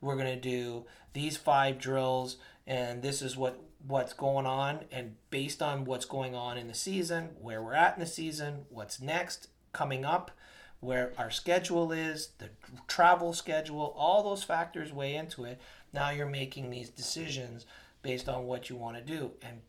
We're 0.00 0.16
going 0.16 0.26
to 0.26 0.40
do 0.40 0.84
these 1.14 1.38
five 1.38 1.78
drills, 1.78 2.36
and 2.66 3.02
this 3.02 3.22
is 3.22 3.36
what 3.36 3.58
what's 3.86 4.12
going 4.12 4.46
on. 4.46 4.80
And 4.90 5.16
based 5.30 5.62
on 5.62 5.84
what's 5.84 6.04
going 6.04 6.34
on 6.34 6.58
in 6.58 6.68
the 6.68 6.74
season, 6.74 7.30
where 7.40 7.62
we're 7.62 7.74
at 7.74 7.94
in 7.94 8.00
the 8.00 8.06
season, 8.06 8.66
what's 8.68 9.00
next 9.00 9.48
coming 9.72 10.04
up, 10.04 10.30
where 10.80 11.12
our 11.18 11.30
schedule 11.30 11.92
is, 11.92 12.30
the 12.38 12.50
travel 12.86 13.32
schedule, 13.32 13.94
all 13.96 14.22
those 14.22 14.44
factors 14.44 14.92
weigh 14.92 15.14
into 15.14 15.44
it. 15.44 15.60
Now 15.92 16.10
you're 16.10 16.26
making 16.26 16.70
these 16.70 16.90
decisions 16.90 17.66
based 18.02 18.28
on 18.28 18.46
what 18.46 18.68
you 18.68 18.76
want 18.76 18.96
to 18.96 19.02
do. 19.02 19.32
And, 19.42 19.60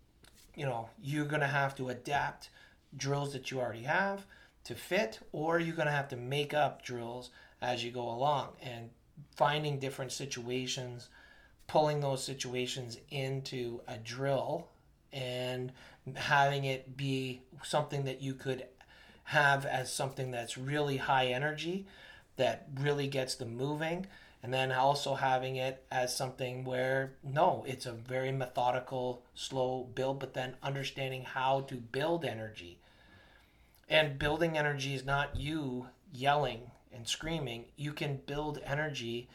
you 0.55 0.65
know, 0.65 0.89
you're 1.01 1.25
going 1.25 1.41
to 1.41 1.47
have 1.47 1.75
to 1.77 1.89
adapt 1.89 2.49
drills 2.95 3.33
that 3.33 3.51
you 3.51 3.59
already 3.59 3.83
have 3.83 4.25
to 4.65 4.75
fit, 4.75 5.19
or 5.31 5.59
you're 5.59 5.75
going 5.75 5.87
to 5.87 5.91
have 5.93 6.09
to 6.09 6.17
make 6.17 6.53
up 6.53 6.83
drills 6.83 7.29
as 7.61 7.83
you 7.83 7.91
go 7.91 8.09
along 8.09 8.49
and 8.61 8.89
finding 9.35 9.79
different 9.79 10.11
situations, 10.11 11.09
pulling 11.67 11.99
those 11.99 12.23
situations 12.23 12.97
into 13.11 13.81
a 13.87 13.97
drill 13.97 14.67
and 15.11 15.71
having 16.15 16.63
it 16.63 16.95
be 16.95 17.41
something 17.63 18.05
that 18.05 18.21
you 18.21 18.33
could 18.33 18.65
have 19.25 19.65
as 19.65 19.91
something 19.91 20.31
that's 20.31 20.57
really 20.57 20.97
high 20.97 21.27
energy 21.27 21.85
that 22.37 22.67
really 22.79 23.07
gets 23.07 23.35
them 23.35 23.55
moving 23.57 24.07
and 24.41 24.53
then 24.53 24.71
also 24.71 25.15
having 25.15 25.57
it 25.57 25.83
as 25.91 26.15
something 26.15 26.63
where 26.63 27.11
no 27.23 27.65
it's 27.67 27.85
a 27.85 27.91
very 27.91 28.31
methodical 28.31 29.21
slow 29.35 29.87
build 29.95 30.19
but 30.19 30.33
then 30.33 30.55
understanding 30.63 31.23
how 31.23 31.61
to 31.61 31.75
build 31.75 32.23
energy. 32.23 32.77
And 33.89 34.19
building 34.19 34.57
energy 34.57 34.93
is 34.93 35.05
not 35.05 35.35
you 35.35 35.87
yelling 36.13 36.71
and 36.93 37.07
screaming. 37.07 37.65
You 37.75 37.93
can 37.93 38.21
build 38.25 38.59
energy 38.65 39.27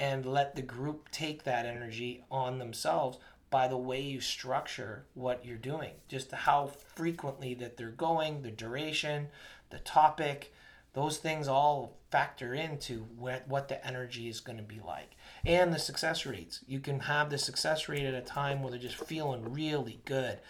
and 0.00 0.26
let 0.26 0.56
the 0.56 0.62
group 0.62 1.10
take 1.10 1.44
that 1.44 1.66
energy 1.66 2.24
on 2.30 2.58
themselves 2.58 3.18
by 3.50 3.68
the 3.68 3.76
way 3.76 4.00
you 4.00 4.20
structure 4.20 5.04
what 5.14 5.44
you're 5.44 5.56
doing. 5.56 5.92
Just 6.08 6.32
how 6.32 6.66
frequently 6.94 7.54
that 7.54 7.76
they're 7.76 7.90
going 7.90 8.42
the 8.42 8.50
duration 8.50 9.28
the 9.70 9.78
topic 9.78 10.52
those 10.92 11.18
things 11.18 11.46
all 11.46 11.96
factor 12.10 12.52
into 12.52 13.06
what, 13.16 13.68
the 13.68 13.86
energy 13.86 14.28
is 14.28 14.40
going 14.40 14.58
to 14.58 14.64
be 14.64 14.80
like. 14.84 15.14
And 15.46 15.72
the 15.72 15.78
success 15.78 16.26
rates. 16.26 16.60
You 16.66 16.80
can 16.80 16.98
have 17.00 17.30
the 17.30 17.38
success 17.38 17.88
rate 17.88 18.04
at 18.04 18.14
a 18.14 18.20
time 18.20 18.60
where 18.60 18.72
they're 18.72 18.80
just 18.80 18.96
feeling 18.96 19.52
really 19.52 20.00
good. 20.04 20.40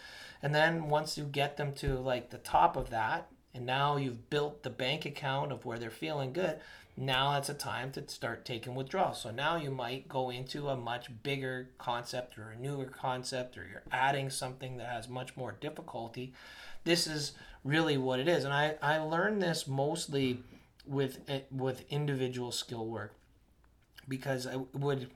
And 0.43 0.55
then 0.55 0.89
once 0.89 1.19
you 1.19 1.25
get 1.25 1.59
them 1.59 1.75
to 1.75 1.99
like 1.99 2.31
the 2.31 2.39
top 2.39 2.77
of 2.77 2.89
that 2.89 3.29
and 3.53 3.67
now 3.67 3.97
you've 3.97 4.31
built 4.31 4.63
the 4.63 4.71
bank 4.71 5.05
account 5.05 5.53
of 5.53 5.67
where 5.67 5.79
they're 5.79 5.91
feeling 5.91 6.33
good 6.33 6.59
now 6.97 7.37
it's 7.37 7.49
a 7.49 7.55
time 7.55 7.91
to 7.91 8.07
start 8.09 8.45
taking 8.45 8.75
withdrawals 8.75 9.23
so 9.23 9.31
now 9.31 9.57
you 9.57 9.71
might 9.71 10.09
go 10.09 10.31
into 10.31 10.69
a 10.69 10.77
much 10.77 11.09
bigger 11.23 11.71
concept 11.79 12.39
or 12.39 12.51
a 12.51 12.57
newer 12.61 12.85
concept 12.85 13.57
or 13.57 13.67
you're 13.71 13.83
adding 13.93 14.29
something 14.29 14.77
that 14.77 14.87
has 14.87 15.09
much 15.09 15.37
more 15.37 15.57
difficulty 15.61 16.33
this 16.85 17.07
is 17.07 17.33
really 17.65 17.97
what 17.97 18.21
it 18.21 18.29
is. 18.29 18.45
And 18.45 18.53
I, 18.53 18.77
I 18.83 18.99
learned 18.99 19.43
this 19.43 19.67
mostly 19.67 20.43
with 20.87 21.21
eh, 21.29 21.41
with 21.51 21.85
individual 21.91 22.53
skill 22.53 22.87
work 22.87 23.15
because 24.09 24.47
I 24.47 24.57
would, 24.57 25.11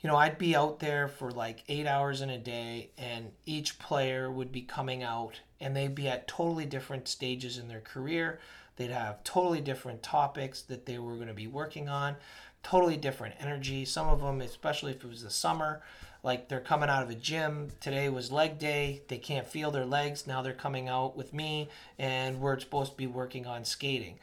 you 0.00 0.08
know, 0.08 0.16
I'd 0.16 0.38
be 0.38 0.56
out 0.56 0.80
there 0.80 1.08
for 1.08 1.30
like 1.30 1.64
eight 1.68 1.86
hours 1.86 2.20
in 2.20 2.30
a 2.30 2.38
day, 2.38 2.90
and 2.98 3.30
each 3.44 3.78
player 3.78 4.30
would 4.30 4.52
be 4.52 4.62
coming 4.62 5.02
out, 5.02 5.40
and 5.60 5.74
they'd 5.76 5.94
be 5.94 6.08
at 6.08 6.28
totally 6.28 6.66
different 6.66 7.08
stages 7.08 7.58
in 7.58 7.68
their 7.68 7.80
career. 7.80 8.40
They'd 8.76 8.90
have 8.90 9.24
totally 9.24 9.60
different 9.60 10.02
topics 10.02 10.62
that 10.62 10.86
they 10.86 10.98
were 10.98 11.14
going 11.16 11.28
to 11.28 11.34
be 11.34 11.46
working 11.46 11.88
on, 11.88 12.16
totally 12.62 12.96
different 12.96 13.34
energy. 13.40 13.84
Some 13.84 14.08
of 14.08 14.20
them, 14.20 14.40
especially 14.40 14.92
if 14.92 15.02
it 15.02 15.08
was 15.08 15.22
the 15.22 15.30
summer, 15.30 15.82
like 16.22 16.48
they're 16.48 16.60
coming 16.60 16.88
out 16.90 17.02
of 17.02 17.10
a 17.10 17.14
gym. 17.14 17.70
Today 17.80 18.08
was 18.08 18.32
leg 18.32 18.58
day. 18.58 19.02
They 19.08 19.18
can't 19.18 19.46
feel 19.46 19.70
their 19.70 19.86
legs. 19.86 20.26
Now 20.26 20.42
they're 20.42 20.52
coming 20.52 20.88
out 20.88 21.16
with 21.16 21.32
me, 21.32 21.68
and 21.98 22.40
we're 22.40 22.58
supposed 22.58 22.92
to 22.92 22.96
be 22.96 23.06
working 23.06 23.46
on 23.46 23.64
skating. 23.64 24.18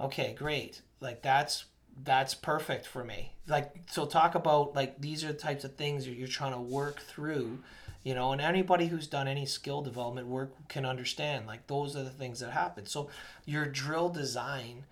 Okay, 0.00 0.34
great. 0.36 0.82
Like 1.00 1.22
that's 1.22 1.66
that's 2.04 2.34
perfect 2.34 2.86
for 2.86 3.04
me. 3.04 3.32
Like 3.46 3.74
so 3.90 4.06
talk 4.06 4.34
about 4.34 4.74
like 4.74 5.00
these 5.00 5.24
are 5.24 5.28
the 5.28 5.34
types 5.34 5.64
of 5.64 5.76
things 5.76 6.04
that 6.04 6.14
you're 6.14 6.28
trying 6.28 6.52
to 6.52 6.60
work 6.60 7.00
through, 7.00 7.60
you 8.06 8.14
know, 8.14 8.30
and 8.30 8.40
anybody 8.40 8.86
who's 8.86 9.08
done 9.08 9.26
any 9.26 9.46
skill 9.46 9.82
development 9.82 10.28
work 10.28 10.68
can 10.68 10.86
understand 10.86 11.44
like 11.44 11.66
those 11.66 11.96
are 11.96 12.04
the 12.04 12.10
things 12.10 12.38
that 12.38 12.52
happen. 12.52 12.86
So 12.86 13.10
your 13.44 13.66
drill 13.66 14.10
design 14.10 14.84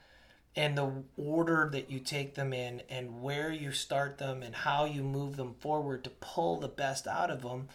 and 0.57 0.77
the 0.77 0.91
order 1.17 1.69
that 1.71 1.89
you 1.89 2.01
take 2.01 2.35
them 2.35 2.53
in 2.53 2.83
and 2.91 3.23
where 3.23 3.53
you 3.53 3.71
start 3.71 4.19
them 4.19 4.43
and 4.43 4.53
how 4.53 4.85
you 4.85 5.05
move 5.05 5.37
them 5.37 5.55
forward 5.61 6.03
to 6.03 6.11
pull 6.11 6.59
the 6.59 6.67
best 6.67 7.07
out 7.07 7.31
of 7.31 7.43
them 7.43 7.69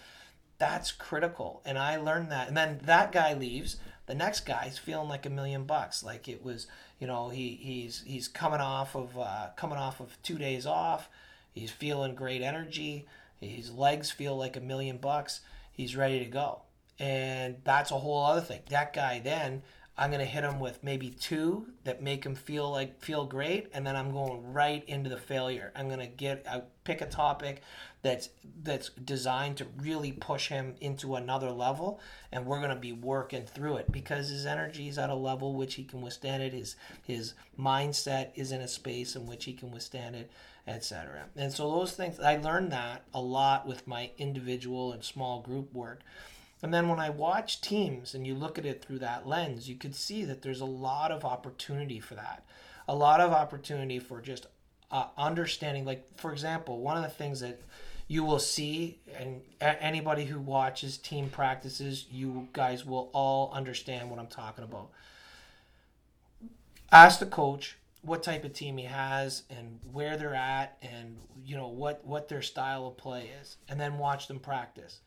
that's 0.57 0.91
critical. 0.91 1.61
And 1.63 1.77
i 1.77 1.95
learned 1.95 2.33
that. 2.33 2.49
And 2.49 2.57
then 2.57 2.81
that 2.83 3.13
guy 3.13 3.33
leaves. 3.33 3.77
The 4.07 4.15
next 4.15 4.41
guy's 4.45 4.77
feeling 4.77 5.07
like 5.07 5.25
a 5.25 5.29
million 5.29 5.63
bucks. 5.63 6.03
Like 6.03 6.27
it 6.27 6.43
was 6.43 6.67
you 6.99 7.07
know 7.07 7.29
he 7.29 7.57
he's 7.61 8.03
he's 8.05 8.27
coming 8.27 8.59
off 8.59 8.93
of 8.93 9.17
uh, 9.17 9.51
coming 9.55 9.77
off 9.77 10.01
of 10.01 10.21
two 10.21 10.37
days 10.37 10.65
off. 10.65 11.07
He's 11.53 11.71
feeling 11.71 12.13
great 12.13 12.41
energy 12.41 13.07
his 13.39 13.71
legs 13.71 14.11
feel 14.11 14.35
like 14.35 14.55
a 14.55 14.61
million 14.61 14.97
bucks. 14.97 15.41
He's 15.71 15.95
ready 15.95 16.19
to 16.19 16.25
go. 16.25 16.61
And 16.99 17.57
that's 17.63 17.91
a 17.91 17.97
whole 17.97 18.25
other 18.25 18.41
thing. 18.41 18.61
That 18.69 18.93
guy 18.93 19.19
then 19.19 19.63
i'm 19.99 20.11
to 20.11 20.25
hit 20.25 20.43
him 20.43 20.59
with 20.59 20.83
maybe 20.83 21.09
two 21.09 21.67
that 21.83 22.01
make 22.01 22.25
him 22.25 22.33
feel 22.33 22.71
like 22.71 22.99
feel 23.01 23.25
great 23.25 23.69
and 23.73 23.85
then 23.85 23.95
i'm 23.95 24.11
going 24.11 24.53
right 24.53 24.83
into 24.87 25.09
the 25.09 25.17
failure. 25.17 25.71
I'm 25.75 25.89
to 25.99 26.07
get 26.07 26.45
i 26.49 26.61
pick 26.83 27.01
a 27.01 27.05
topic 27.05 27.61
that's 28.01 28.29
that's 28.63 28.89
designed 28.89 29.57
to 29.57 29.67
really 29.77 30.13
push 30.13 30.47
him 30.47 30.75
into 30.79 31.15
another 31.15 31.51
level 31.51 31.99
and 32.31 32.45
we're 32.45 32.59
to 32.69 32.75
be 32.75 32.93
working 32.93 33.45
through 33.45 33.75
it 33.75 33.91
because 33.91 34.29
his 34.29 34.45
energy 34.45 34.87
is 34.87 34.97
at 34.97 35.09
a 35.09 35.15
level 35.15 35.53
which 35.53 35.75
he 35.75 35.83
can 35.83 36.01
withstand 36.01 36.41
it 36.41 36.53
his 36.53 36.75
his 37.03 37.33
mindset 37.59 38.29
is 38.35 38.51
in 38.51 38.61
a 38.61 38.67
space 38.67 39.15
in 39.15 39.27
which 39.27 39.45
he 39.45 39.53
can 39.53 39.69
withstand 39.69 40.15
it 40.15 40.31
etc 40.65 41.25
and 41.35 41.51
so 41.51 41.69
those 41.69 41.91
things 41.91 42.19
i 42.21 42.37
learned 42.37 42.71
that 42.71 43.03
a 43.13 43.21
lot 43.21 43.67
with 43.67 43.85
my 43.85 44.09
individual 44.17 44.93
and 44.93 45.03
small 45.03 45.41
group 45.41 45.73
work 45.73 45.99
and 46.61 46.73
then 46.73 46.89
when 46.89 46.99
I 46.99 47.09
watch 47.09 47.61
teams 47.61 48.13
and 48.13 48.27
you 48.27 48.35
look 48.35 48.57
at 48.57 48.65
it 48.65 48.83
through 48.83 48.99
that 48.99 49.27
lens, 49.27 49.69
you 49.69 49.75
could 49.75 49.95
see 49.95 50.25
that 50.25 50.41
there's 50.41 50.61
a 50.61 50.65
lot 50.65 51.11
of 51.11 51.23
opportunity 51.23 51.99
for 51.99 52.15
that. 52.15 52.45
A 52.87 52.95
lot 52.95 53.21
of 53.21 53.31
opportunity 53.31 53.99
for 53.99 54.19
just 54.19 54.47
uh, 54.91 55.05
understanding. 55.17 55.85
Like, 55.85 56.05
for 56.17 56.33
example, 56.33 56.81
one 56.81 56.97
of 56.97 57.03
the 57.03 57.09
things 57.09 57.39
that 57.39 57.61
you 58.07 58.23
will 58.23 58.39
see, 58.39 58.99
and 59.17 59.41
anybody 59.61 60.25
who 60.25 60.39
watches 60.39 60.97
team 60.97 61.29
practices, 61.29 62.07
you 62.11 62.49
guys 62.51 62.85
will 62.85 63.09
all 63.13 63.51
understand 63.53 64.09
what 64.09 64.19
I'm 64.19 64.27
talking 64.27 64.63
about. 64.63 64.89
Ask 66.91 67.19
the 67.19 67.27
coach 67.27 67.77
what 68.01 68.23
type 68.23 68.43
of 68.43 68.53
team 68.53 68.77
he 68.77 68.85
has 68.85 69.43
and 69.49 69.79
where 69.91 70.17
they're 70.17 70.33
at 70.33 70.77
and 70.81 71.17
you 71.45 71.55
know 71.55 71.67
what 71.67 72.05
what 72.05 72.29
their 72.29 72.41
style 72.41 72.87
of 72.87 72.97
play 72.97 73.29
is 73.41 73.57
and 73.67 73.79
then 73.79 73.97
watch 73.97 74.27
them 74.27 74.39
practice 74.39 75.01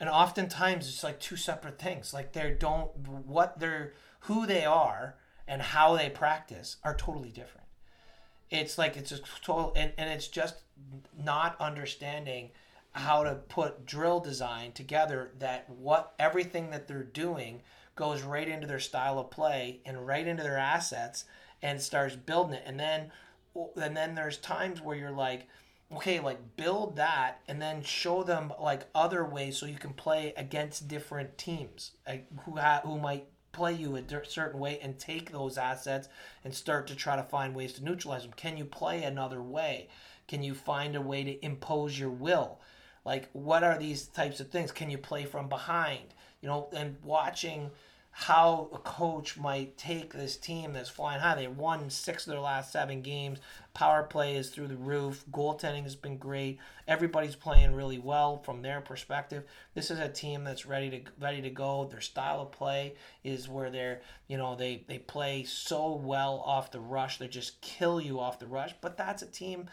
and 0.00 0.08
oftentimes 0.08 0.88
it's 0.88 1.02
like 1.02 1.20
two 1.20 1.36
separate 1.36 1.78
things. 1.78 2.14
Like 2.14 2.32
they 2.32 2.56
don't 2.58 2.90
what 3.26 3.58
they're 3.58 3.94
who 4.20 4.46
they 4.46 4.64
are 4.64 5.16
and 5.46 5.62
how 5.62 5.96
they 5.96 6.10
practice 6.10 6.76
are 6.84 6.94
totally 6.94 7.30
different. 7.30 7.66
It's 8.50 8.78
like 8.78 8.96
it's 8.96 9.12
a 9.12 9.18
total 9.42 9.72
and, 9.76 9.92
and 9.98 10.10
it's 10.10 10.28
just 10.28 10.56
not 11.16 11.60
understanding 11.60 12.50
how 12.92 13.22
to 13.22 13.34
put 13.34 13.86
drill 13.86 14.20
design 14.20 14.72
together 14.72 15.32
that 15.38 15.68
what 15.68 16.14
everything 16.18 16.70
that 16.70 16.88
they're 16.88 17.02
doing 17.02 17.62
goes 17.94 18.22
right 18.22 18.48
into 18.48 18.66
their 18.66 18.78
style 18.78 19.18
of 19.18 19.30
play 19.30 19.80
and 19.84 20.06
right 20.06 20.26
into 20.26 20.42
their 20.42 20.58
assets 20.58 21.24
and 21.62 21.80
starts 21.80 22.16
building 22.16 22.54
it. 22.54 22.62
And 22.64 22.78
then 22.78 23.10
and 23.76 23.96
then 23.96 24.14
there's 24.14 24.36
times 24.36 24.80
where 24.80 24.96
you're 24.96 25.10
like 25.10 25.48
okay 25.94 26.20
like 26.20 26.38
build 26.56 26.96
that 26.96 27.40
and 27.48 27.60
then 27.62 27.82
show 27.82 28.22
them 28.22 28.52
like 28.60 28.86
other 28.94 29.24
ways 29.24 29.56
so 29.56 29.66
you 29.66 29.78
can 29.78 29.92
play 29.92 30.34
against 30.36 30.86
different 30.86 31.38
teams 31.38 31.92
like, 32.06 32.26
who 32.44 32.56
ha- 32.56 32.82
who 32.84 32.98
might 32.98 33.26
play 33.52 33.72
you 33.72 33.96
a 33.96 34.24
certain 34.24 34.60
way 34.60 34.78
and 34.80 34.98
take 34.98 35.32
those 35.32 35.58
assets 35.58 36.08
and 36.44 36.54
start 36.54 36.86
to 36.86 36.94
try 36.94 37.16
to 37.16 37.22
find 37.22 37.54
ways 37.54 37.72
to 37.72 37.84
neutralize 37.84 38.22
them? 38.22 38.32
Can 38.36 38.56
you 38.56 38.64
play 38.64 39.02
another 39.02 39.42
way? 39.42 39.88
Can 40.28 40.42
you 40.42 40.54
find 40.54 40.94
a 40.94 41.00
way 41.00 41.24
to 41.24 41.44
impose 41.44 41.98
your 41.98 42.10
will? 42.10 42.60
Like, 43.04 43.28
what 43.32 43.64
are 43.64 43.78
these 43.78 44.06
types 44.06 44.40
of 44.40 44.50
things? 44.50 44.70
Can 44.70 44.90
you 44.90 44.98
play 44.98 45.24
from 45.24 45.48
behind? 45.48 46.14
You 46.40 46.48
know, 46.48 46.68
and 46.72 46.96
watching 47.02 47.70
how 48.20 48.68
a 48.72 48.78
coach 48.78 49.38
might 49.38 49.78
take 49.78 50.12
this 50.12 50.36
team 50.36 50.72
that's 50.72 50.88
flying 50.88 51.20
high. 51.20 51.36
They 51.36 51.46
won 51.46 51.88
six 51.88 52.26
of 52.26 52.32
their 52.32 52.40
last 52.40 52.72
seven 52.72 53.00
games. 53.00 53.38
Power 53.74 54.02
play 54.02 54.34
is 54.34 54.50
through 54.50 54.66
the 54.66 54.76
roof. 54.76 55.24
Goaltending 55.30 55.84
has 55.84 55.94
been 55.94 56.18
great. 56.18 56.58
Everybody's 56.88 57.36
playing 57.36 57.76
really 57.76 58.00
well 58.00 58.38
from 58.38 58.60
their 58.60 58.80
perspective. 58.80 59.44
This 59.74 59.92
is 59.92 60.00
a 60.00 60.08
team 60.08 60.42
that's 60.42 60.66
ready 60.66 60.90
to 60.90 61.00
ready 61.20 61.40
to 61.42 61.50
go. 61.50 61.86
Their 61.88 62.00
style 62.00 62.40
of 62.40 62.50
play 62.50 62.94
is 63.22 63.48
where 63.48 63.70
they're 63.70 64.00
you 64.26 64.36
know 64.36 64.56
they 64.56 64.82
they 64.88 64.98
play 64.98 65.44
so 65.44 65.94
well 65.94 66.42
off 66.44 66.72
the 66.72 66.80
rush. 66.80 67.18
They 67.18 67.28
just 67.28 67.60
kill 67.60 68.00
you 68.00 68.18
off 68.18 68.40
the 68.40 68.48
rush. 68.48 68.74
But 68.80 68.96
that's 68.96 69.22
a 69.22 69.26
team 69.26 69.68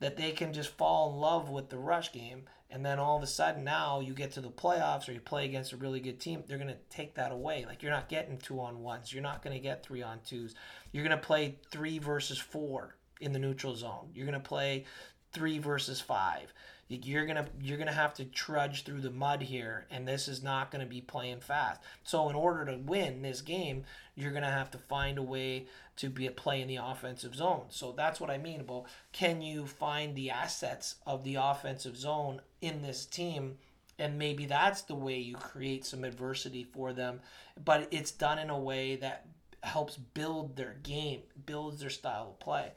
that 0.00 0.16
they 0.16 0.32
can 0.32 0.52
just 0.52 0.70
fall 0.70 1.12
in 1.12 1.20
love 1.20 1.48
with 1.48 1.68
the 1.68 1.78
rush 1.78 2.10
game 2.10 2.42
and 2.74 2.84
then 2.84 2.98
all 2.98 3.16
of 3.16 3.22
a 3.22 3.26
sudden 3.26 3.62
now 3.62 4.00
you 4.00 4.12
get 4.12 4.32
to 4.32 4.40
the 4.40 4.50
playoffs 4.50 5.08
or 5.08 5.12
you 5.12 5.20
play 5.20 5.44
against 5.44 5.72
a 5.72 5.76
really 5.76 6.00
good 6.00 6.18
team 6.18 6.42
they're 6.46 6.58
going 6.58 6.68
to 6.68 6.76
take 6.90 7.14
that 7.14 7.30
away. 7.30 7.64
Like 7.66 7.82
you're 7.82 7.92
not 7.92 8.08
getting 8.08 8.36
two 8.36 8.60
on 8.60 8.82
ones. 8.82 9.12
You're 9.12 9.22
not 9.22 9.42
going 9.42 9.54
to 9.54 9.62
get 9.62 9.86
three 9.86 10.02
on 10.02 10.18
twos. 10.26 10.56
You're 10.90 11.04
going 11.04 11.16
to 11.16 11.24
play 11.24 11.54
three 11.70 12.00
versus 12.00 12.36
four 12.36 12.96
in 13.20 13.32
the 13.32 13.38
neutral 13.38 13.76
zone. 13.76 14.10
You're 14.12 14.26
going 14.26 14.40
to 14.40 14.46
play 14.46 14.86
three 15.32 15.58
versus 15.58 16.00
five 16.00 16.52
you're 16.88 17.26
gonna 17.26 17.46
you're 17.60 17.78
gonna 17.78 17.92
have 17.92 18.14
to 18.14 18.24
trudge 18.24 18.84
through 18.84 19.00
the 19.00 19.10
mud 19.10 19.42
here 19.42 19.86
and 19.90 20.06
this 20.06 20.28
is 20.28 20.42
not 20.42 20.70
gonna 20.70 20.86
be 20.86 21.00
playing 21.00 21.40
fast. 21.40 21.80
So 22.02 22.28
in 22.28 22.36
order 22.36 22.64
to 22.66 22.78
win 22.78 23.22
this 23.22 23.40
game 23.40 23.84
you're 24.14 24.32
gonna 24.32 24.50
have 24.50 24.70
to 24.72 24.78
find 24.78 25.18
a 25.18 25.22
way 25.22 25.66
to 25.96 26.10
be 26.10 26.26
a 26.26 26.30
play 26.30 26.60
in 26.60 26.68
the 26.68 26.76
offensive 26.76 27.34
zone. 27.34 27.64
So 27.68 27.92
that's 27.92 28.20
what 28.20 28.30
i 28.30 28.38
mean 28.38 28.60
about 28.60 28.84
can 29.12 29.42
you 29.42 29.66
find 29.66 30.14
the 30.14 30.30
assets 30.30 30.96
of 31.06 31.24
the 31.24 31.36
offensive 31.36 31.96
zone 31.96 32.40
in 32.60 32.82
this 32.82 33.06
team? 33.06 33.58
And 33.98 34.18
maybe 34.18 34.46
that's 34.46 34.82
the 34.82 34.96
way 34.96 35.18
you 35.18 35.36
create 35.36 35.86
some 35.86 36.02
adversity 36.02 36.64
for 36.64 36.92
them. 36.92 37.20
But 37.64 37.86
it's 37.92 38.10
done 38.10 38.40
in 38.40 38.50
a 38.50 38.58
way 38.58 38.96
that 38.96 39.26
helps 39.64 39.96
build 39.96 40.56
their 40.56 40.76
game 40.82 41.20
builds 41.46 41.80
their 41.80 41.90
style 41.90 42.28
of 42.30 42.38
play 42.38 42.70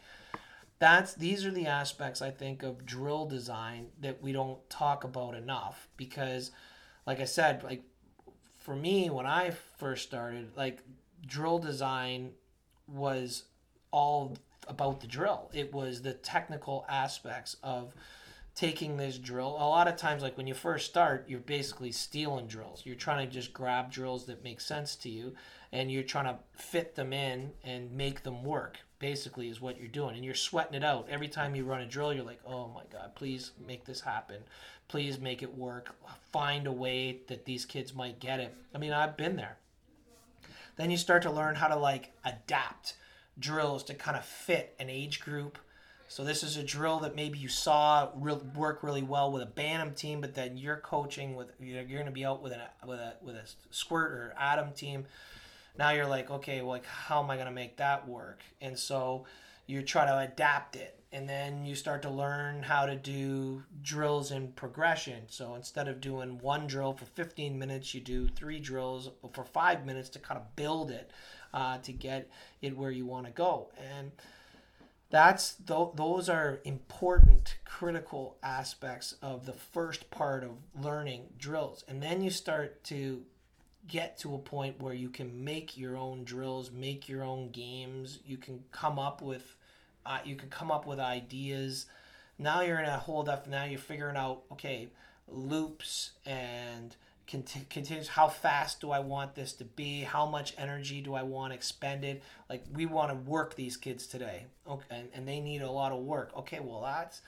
that's 0.80 1.14
these 1.16 1.46
are 1.46 1.52
the 1.52 1.68
aspects 1.68 2.22
I 2.22 2.32
think 2.32 2.64
of 2.64 2.86
drill 2.86 3.26
design 3.26 3.88
that 4.02 4.22
we 4.22 4.32
don't 4.32 4.68
talk 4.70 5.04
about 5.04 5.36
enough 5.36 5.88
because 5.98 6.52
like 7.06 7.20
I 7.20 7.26
said 7.26 7.64
like 7.64 7.84
for 8.60 8.76
me 8.76 9.10
when 9.10 9.26
I 9.26 9.52
first 9.78 10.08
started 10.08 10.52
like 10.56 10.80
drill 11.26 11.60
design 11.60 12.32
was 12.88 13.44
all 13.92 14.38
about 14.68 15.00
the 15.00 15.08
drill. 15.08 15.50
It 15.54 15.74
was 15.74 16.02
the 16.02 16.14
technical 16.14 16.86
aspects 16.90 17.56
of 17.64 17.96
taking 18.54 18.98
this 18.98 19.18
drill. 19.18 19.56
A 19.60 19.70
lot 19.70 19.88
of 19.88 19.96
times 19.96 20.22
like 20.22 20.38
when 20.38 20.48
you 20.48 20.54
first 20.54 20.86
start 20.86 21.26
you're 21.28 21.40
basically 21.40 21.92
stealing 21.92 22.46
drills. 22.46 22.84
You're 22.86 22.96
trying 22.96 23.28
to 23.28 23.34
just 23.34 23.52
grab 23.52 23.92
drills 23.92 24.26
that 24.28 24.44
make 24.44 24.62
sense 24.62 24.96
to 24.98 25.10
you 25.10 25.34
and 25.72 25.92
you're 25.92 26.04
trying 26.04 26.26
to 26.26 26.38
fit 26.52 26.94
them 26.96 27.14
in 27.14 27.52
and 27.64 27.92
make 27.92 28.22
them 28.22 28.44
work 28.44 28.78
basically 29.00 29.50
is 29.50 29.62
what 29.62 29.80
you're 29.80 29.88
doing. 29.88 30.16
And 30.16 30.26
you're 30.26 30.34
sweating 30.34 30.74
it 30.74 30.84
out. 30.84 31.08
Every 31.10 31.28
time 31.28 31.56
you 31.56 31.66
run 31.66 31.82
a 31.82 31.86
drill 31.86 32.14
you're 32.14 32.24
like 32.24 32.42
oh 32.46 32.70
my 32.74 32.84
god 32.92 33.16
please 33.16 33.52
make 33.66 33.86
this 33.86 34.02
happen. 34.02 34.38
Please 34.88 35.20
make 35.20 35.44
it 35.44 35.58
work. 35.58 35.96
Find 36.32 36.68
a 36.68 36.72
way 36.72 37.20
that 37.28 37.46
these 37.46 37.66
kids 37.66 37.94
might 37.94 38.20
get 38.20 38.40
it. 38.40 38.56
I 38.74 38.78
mean 38.78 38.94
i've 38.94 39.18
been 39.18 39.36
there. 39.36 39.58
Then 40.78 40.92
you 40.92 40.98
start 40.98 41.24
to 41.24 41.32
learn 41.32 41.56
how 41.56 41.68
to 41.68 41.76
like 41.76 42.14
adapt 42.24 42.96
drills 43.40 43.84
to 43.84 43.94
kind 43.94 44.18
of 44.18 44.26
fit 44.26 44.76
an 44.80 44.90
age 44.90 45.20
group. 45.20 45.58
So 46.10 46.24
this 46.24 46.42
is 46.42 46.56
a 46.56 46.64
drill 46.64 47.00
that 47.00 47.16
maybe 47.16 47.38
you 47.38 47.50
saw 47.50 48.10
real, 48.16 48.42
work 48.56 48.82
really 48.82 49.02
well 49.02 49.30
with 49.32 49.42
a 49.42 49.48
Bantam 49.48 49.94
team, 49.94 50.22
but 50.22 50.36
then 50.36 50.58
you're 50.58 50.78
coaching 50.78 51.36
with 51.36 51.50
you're, 51.60 51.84
going 51.84 52.06
to 52.06 52.12
be 52.12 52.24
out 52.24 52.42
with 52.42 52.54
a 52.54 52.70
with 52.86 53.00
a 53.00 53.16
with 53.22 53.36
a 53.36 53.44
squirt 53.72 54.12
or 54.14 54.34
Atom 54.40 54.72
team 54.72 55.06
now 55.78 55.92
you're 55.92 56.08
like, 56.08 56.30
okay, 56.30 56.62
well, 56.62 56.72
like 56.72 56.86
how 56.86 57.24
am 57.24 57.30
I 57.30 57.36
going 57.36 57.48
to 57.48 57.54
make 57.54 57.78
that 57.78 58.08
work? 58.08 58.42
And 58.62 58.78
so 58.78 59.26
you 59.66 59.82
try 59.82 60.06
to 60.06 60.20
adapt 60.20 60.76
it 60.76 61.00
and 61.12 61.28
then 61.28 61.66
you 61.66 61.76
start 61.76 62.02
to 62.02 62.10
learn 62.10 62.64
how 62.64 62.86
to 62.86 62.96
do 62.96 63.64
drills 63.82 64.32
in 64.32 64.50
progression. 64.54 65.24
So 65.28 65.56
instead 65.56 65.88
of 65.88 66.02
doing 66.02 66.40
one 66.40 66.68
drill 66.68 66.94
for 66.94 67.06
15 67.06 67.58
minutes 67.58 67.94
you 67.94 68.02
do 68.02 68.28
three 68.28 68.60
drills 68.60 69.10
for 69.34 69.44
five 69.44 69.86
minutes 69.86 70.10
to 70.10 70.20
kind 70.20 70.40
of 70.40 70.56
build 70.56 70.92
it 70.92 71.12
uh, 71.54 71.78
to 71.80 71.92
get 71.92 72.30
it 72.62 72.78
where 72.78 72.92
you 72.92 73.06
want 73.06 73.26
to 73.26 73.32
go. 73.32 73.70
And 73.96 74.12
that's 75.10 75.56
th- 75.56 75.90
those 75.96 76.28
are 76.28 76.60
important 76.66 77.58
critical 77.66 78.38
aspects 78.44 79.16
of 79.22 79.46
the 79.46 79.54
first 79.54 80.10
part 80.12 80.44
of 80.44 80.52
learning 80.80 81.28
drills. 81.38 81.84
And 81.88 82.04
then 82.04 82.22
you 82.22 82.30
start 82.30 82.84
to 82.86 83.24
get 83.88 84.18
to 84.20 84.36
a 84.36 84.40
point 84.40 84.82
where 84.82 84.94
you 84.94 85.10
can 85.10 85.44
make 85.44 85.78
your 85.78 85.98
own 85.98 86.24
drills 86.24 86.72
make 86.72 87.08
your 87.08 87.24
own 87.24 87.50
games. 87.52 88.20
You 88.26 88.38
can 88.38 88.64
come 88.72 89.00
up 89.00 89.22
with 89.22 89.56
uh, 90.06 90.20
you 90.24 90.36
can 90.36 90.50
come 90.50 90.72
up 90.72 90.86
with 90.86 91.00
ideas. 91.00 91.88
Now 92.40 92.62
you're 92.62 92.80
in 92.80 92.86
a 92.86 92.98
hold 92.98 93.30
up 93.30 93.48
now 93.48 93.64
you're 93.66 93.80
figuring 93.80 94.18
out 94.18 94.44
okay 94.52 94.90
loops 95.28 96.12
and 96.26 96.96
cont- 97.30 97.70
continues 97.70 98.08
how 98.08 98.30
fast 98.30 98.80
do 98.80 98.92
i 98.92 99.00
want 99.00 99.36
this 99.36 99.54
to 99.54 99.66
be? 99.66 100.02
How 100.02 100.26
much 100.26 100.54
energy 100.58 101.02
do 101.02 101.14
i 101.14 101.24
want 101.24 101.54
expended? 101.54 102.22
Like 102.50 102.64
we 102.74 102.86
want 102.86 103.12
to 103.12 103.30
work 103.30 103.56
these 103.56 103.78
kids 103.78 104.08
today. 104.08 104.46
Okay 104.70 104.86
and, 104.90 105.10
and 105.14 105.28
they 105.28 105.40
need 105.40 105.62
a 105.62 105.72
lot 105.72 105.92
of 105.92 106.00
work. 106.00 106.32
Okay 106.38 106.60
well 106.60 106.82
that's 106.82 107.22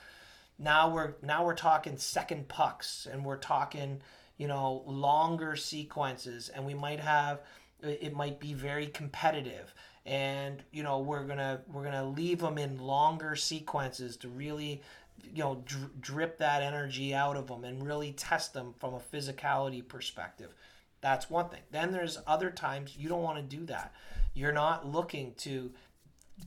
now 0.57 0.89
we're 0.89 1.13
now 1.21 1.45
we're 1.45 1.55
talking 1.55 1.97
second 1.97 2.47
pucks 2.47 3.07
and 3.11 3.23
we're 3.23 3.37
talking 3.37 4.01
you 4.39 4.47
know 4.47 4.82
longer 4.88 5.56
sequences 5.56 6.49
and 6.49 6.65
we 6.65 6.73
might 6.73 6.99
have 6.99 7.41
it 7.84 8.15
might 8.15 8.39
be 8.39 8.54
very 8.54 8.88
competitive. 8.88 9.73
And 10.06 10.63
you 10.71 10.82
know 10.82 10.99
we're 10.99 11.25
gonna 11.25 11.62
we're 11.71 11.84
gonna 11.84 12.06
leave 12.06 12.39
them 12.39 12.58
in 12.58 12.80
longer 12.80 13.36
sequences 13.36 14.17
to 14.17 14.30
really 14.30 14.82
you 15.23 15.43
know 15.43 15.63
dr- 15.65 16.02
drip 16.02 16.38
that 16.39 16.63
energy 16.63 17.13
out 17.13 17.38
of 17.38 17.47
them 17.47 17.63
and 17.63 17.86
really 17.86 18.13
test 18.13 18.54
them 18.54 18.73
from 18.80 18.95
a 18.95 18.99
physicality 18.99 19.88
perspective. 19.88 20.54
That's 21.02 21.30
one 21.30 21.49
thing. 21.49 21.62
Then 21.71 21.91
there's 21.91 22.17
other 22.25 22.49
times 22.49 22.95
you 22.97 23.08
don't 23.08 23.23
want 23.23 23.38
to 23.38 23.58
do 23.58 23.65
that. 23.67 23.93
You're 24.34 24.52
not 24.52 24.88
looking 24.88 25.34
to 25.39 25.71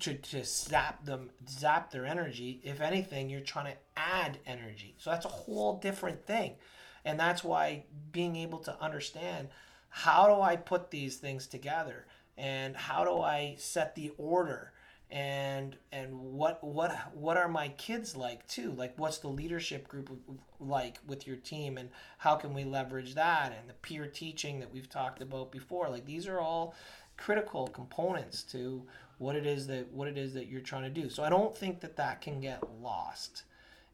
to, 0.01 0.15
to 0.15 0.43
zap 0.45 1.05
them 1.05 1.31
zap 1.49 1.91
their 1.91 2.07
energy. 2.07 2.61
If 2.65 2.81
anything 2.81 3.31
you're 3.31 3.41
trying 3.41 3.73
to 3.73 3.79
add 3.97 4.39
energy. 4.47 4.95
So 4.99 5.11
that's 5.11 5.27
a 5.27 5.31
whole 5.31 5.79
different 5.79 6.27
thing 6.27 6.55
and 7.05 7.19
that's 7.19 7.43
why 7.43 7.85
being 8.13 8.37
able 8.37 8.59
to 8.61 8.81
understand 8.81 9.49
how 9.89 10.27
do 10.27 10.41
i 10.41 10.57
put 10.57 10.91
these 10.91 11.17
things 11.17 11.47
together? 11.47 12.07
And 12.39 12.75
how 12.77 13.05
do 13.05 13.21
i 13.21 13.55
set 13.59 13.95
the 13.95 14.13
order? 14.17 14.73
And 15.11 15.77
and 15.93 16.19
what 16.19 16.65
what 16.65 17.15
what 17.15 17.37
are 17.37 17.49
my 17.49 17.69
kids 17.71 18.17
like 18.17 18.47
too? 18.49 18.73
Like 18.73 18.95
what's 18.99 19.19
the 19.19 19.29
leadership 19.29 19.87
group 19.87 20.11
like 20.59 20.99
with 21.07 21.27
your 21.27 21.37
team? 21.37 21.77
And 21.77 21.91
how 22.19 22.37
can 22.37 22.55
we 22.55 22.65
leverage 22.65 23.15
that? 23.15 23.53
And 23.59 23.69
the 23.69 23.75
peer 23.75 24.07
teaching 24.07 24.61
that 24.61 24.73
we've 24.73 24.89
talked 24.89 25.21
about 25.21 25.53
before. 25.53 25.91
Like 25.91 26.07
these 26.07 26.27
are 26.27 26.41
all 26.41 26.75
critical 27.19 27.67
components 27.69 28.43
to 28.45 28.83
what 29.19 29.37
it 29.37 29.45
is 29.45 29.67
that 29.67 29.93
what 29.93 30.09
it 30.09 30.17
is 30.17 30.33
that 30.33 30.49
you're 30.49 30.63
trying 30.63 30.85
to 30.85 31.03
do. 31.03 31.11
So 31.11 31.23
i 31.23 31.29
don't 31.29 31.55
think 31.55 31.81
that 31.81 31.97
that 31.97 32.23
can 32.23 32.41
get 32.41 32.63
lost 32.81 33.43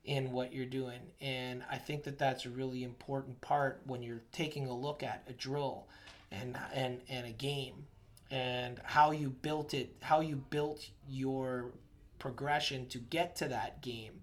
in 0.09 0.33
what 0.33 0.53
you're 0.53 0.67
doing 0.67 1.01
and 1.21 1.63
i 1.71 1.77
think 1.77 2.03
that 2.03 2.19
that's 2.19 2.47
a 2.47 2.51
really 2.51 2.83
important 2.83 3.41
part 3.41 3.81
when 3.87 4.03
you're 4.03 4.23
taking 4.33 4.67
a 4.67 4.75
look 4.75 5.03
at 5.03 5.23
a 5.29 5.33
drill 5.33 5.87
and 6.33 6.59
and 6.75 7.01
and 7.09 7.27
a 7.27 7.31
game 7.31 7.87
and 8.31 8.81
how 8.85 9.11
you 9.11 9.31
built 9.31 9.75
it, 9.75 9.97
how 10.03 10.21
you 10.21 10.37
built 10.37 10.89
your 11.09 11.73
progression 12.19 12.87
to 12.89 12.99
get 12.99 13.37
to 13.37 13.49
that 13.49 13.81
game. 13.81 14.21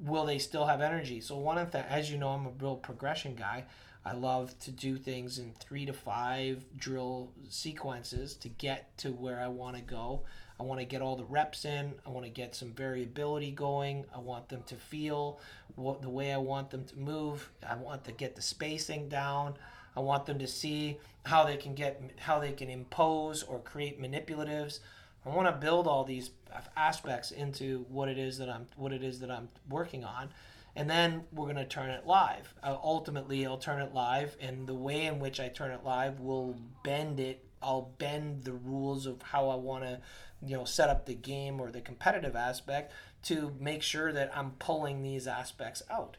Will 0.00 0.26
they 0.26 0.38
still 0.38 0.66
have 0.66 0.80
energy? 0.80 1.20
So 1.20 1.38
one 1.38 1.56
of 1.56 1.70
the, 1.70 1.90
as 1.90 2.10
you 2.10 2.18
know, 2.18 2.28
I'm 2.28 2.46
a 2.46 2.50
real 2.50 2.76
progression 2.76 3.34
guy. 3.34 3.64
I 4.06 4.12
love 4.12 4.58
to 4.60 4.70
do 4.70 4.96
things 4.96 5.38
in 5.38 5.52
three 5.58 5.86
to 5.86 5.92
five 5.92 6.64
drill 6.76 7.32
sequences 7.48 8.34
to 8.36 8.48
get 8.48 8.96
to 8.98 9.10
where 9.12 9.40
I 9.40 9.48
want 9.48 9.76
to 9.76 9.82
go. 9.82 10.22
I 10.60 10.62
want 10.62 10.80
to 10.80 10.86
get 10.86 11.02
all 11.02 11.16
the 11.16 11.24
reps 11.24 11.64
in. 11.64 11.94
I 12.06 12.10
want 12.10 12.26
to 12.26 12.30
get 12.30 12.54
some 12.54 12.72
variability 12.72 13.50
going. 13.50 14.04
I 14.14 14.18
want 14.18 14.48
them 14.48 14.62
to 14.66 14.76
feel 14.76 15.40
what 15.74 16.02
the 16.02 16.10
way 16.10 16.32
I 16.32 16.36
want 16.36 16.70
them 16.70 16.84
to 16.84 16.98
move. 16.98 17.50
I 17.66 17.76
want 17.76 18.04
to 18.04 18.12
get 18.12 18.36
the 18.36 18.42
spacing 18.42 19.08
down. 19.08 19.54
I 19.96 20.00
want 20.00 20.26
them 20.26 20.38
to 20.38 20.46
see 20.46 20.98
how 21.24 21.44
they 21.44 21.56
can 21.56 21.74
get 21.74 22.00
how 22.18 22.38
they 22.38 22.52
can 22.52 22.68
impose 22.68 23.42
or 23.42 23.58
create 23.60 24.00
manipulatives. 24.00 24.80
I 25.24 25.30
want 25.30 25.48
to 25.48 25.52
build 25.52 25.86
all 25.86 26.04
these 26.04 26.30
aspects 26.76 27.30
into 27.30 27.86
what 27.88 28.08
it 28.08 28.18
is 28.18 28.38
that 28.38 28.48
I'm 28.48 28.66
what 28.76 28.92
it 28.92 29.02
is 29.02 29.20
that 29.20 29.30
I'm 29.30 29.48
working 29.70 30.04
on, 30.04 30.28
and 30.76 30.88
then 30.90 31.24
we're 31.32 31.46
going 31.46 31.56
to 31.56 31.64
turn 31.64 31.90
it 31.90 32.06
live. 32.06 32.52
Uh, 32.62 32.76
ultimately, 32.82 33.46
I'll 33.46 33.58
turn 33.58 33.80
it 33.80 33.94
live, 33.94 34.36
and 34.40 34.66
the 34.66 34.74
way 34.74 35.06
in 35.06 35.20
which 35.20 35.40
I 35.40 35.48
turn 35.48 35.70
it 35.70 35.84
live 35.84 36.20
will 36.20 36.56
bend 36.82 37.20
it. 37.20 37.44
I'll 37.62 37.92
bend 37.98 38.44
the 38.44 38.52
rules 38.52 39.06
of 39.06 39.22
how 39.22 39.48
I 39.48 39.54
want 39.54 39.84
to, 39.84 40.00
you 40.42 40.56
know, 40.56 40.64
set 40.64 40.90
up 40.90 41.06
the 41.06 41.14
game 41.14 41.60
or 41.60 41.70
the 41.70 41.80
competitive 41.80 42.36
aspect 42.36 42.92
to 43.24 43.54
make 43.58 43.82
sure 43.82 44.12
that 44.12 44.36
I'm 44.36 44.52
pulling 44.52 45.02
these 45.02 45.26
aspects 45.26 45.82
out. 45.90 46.16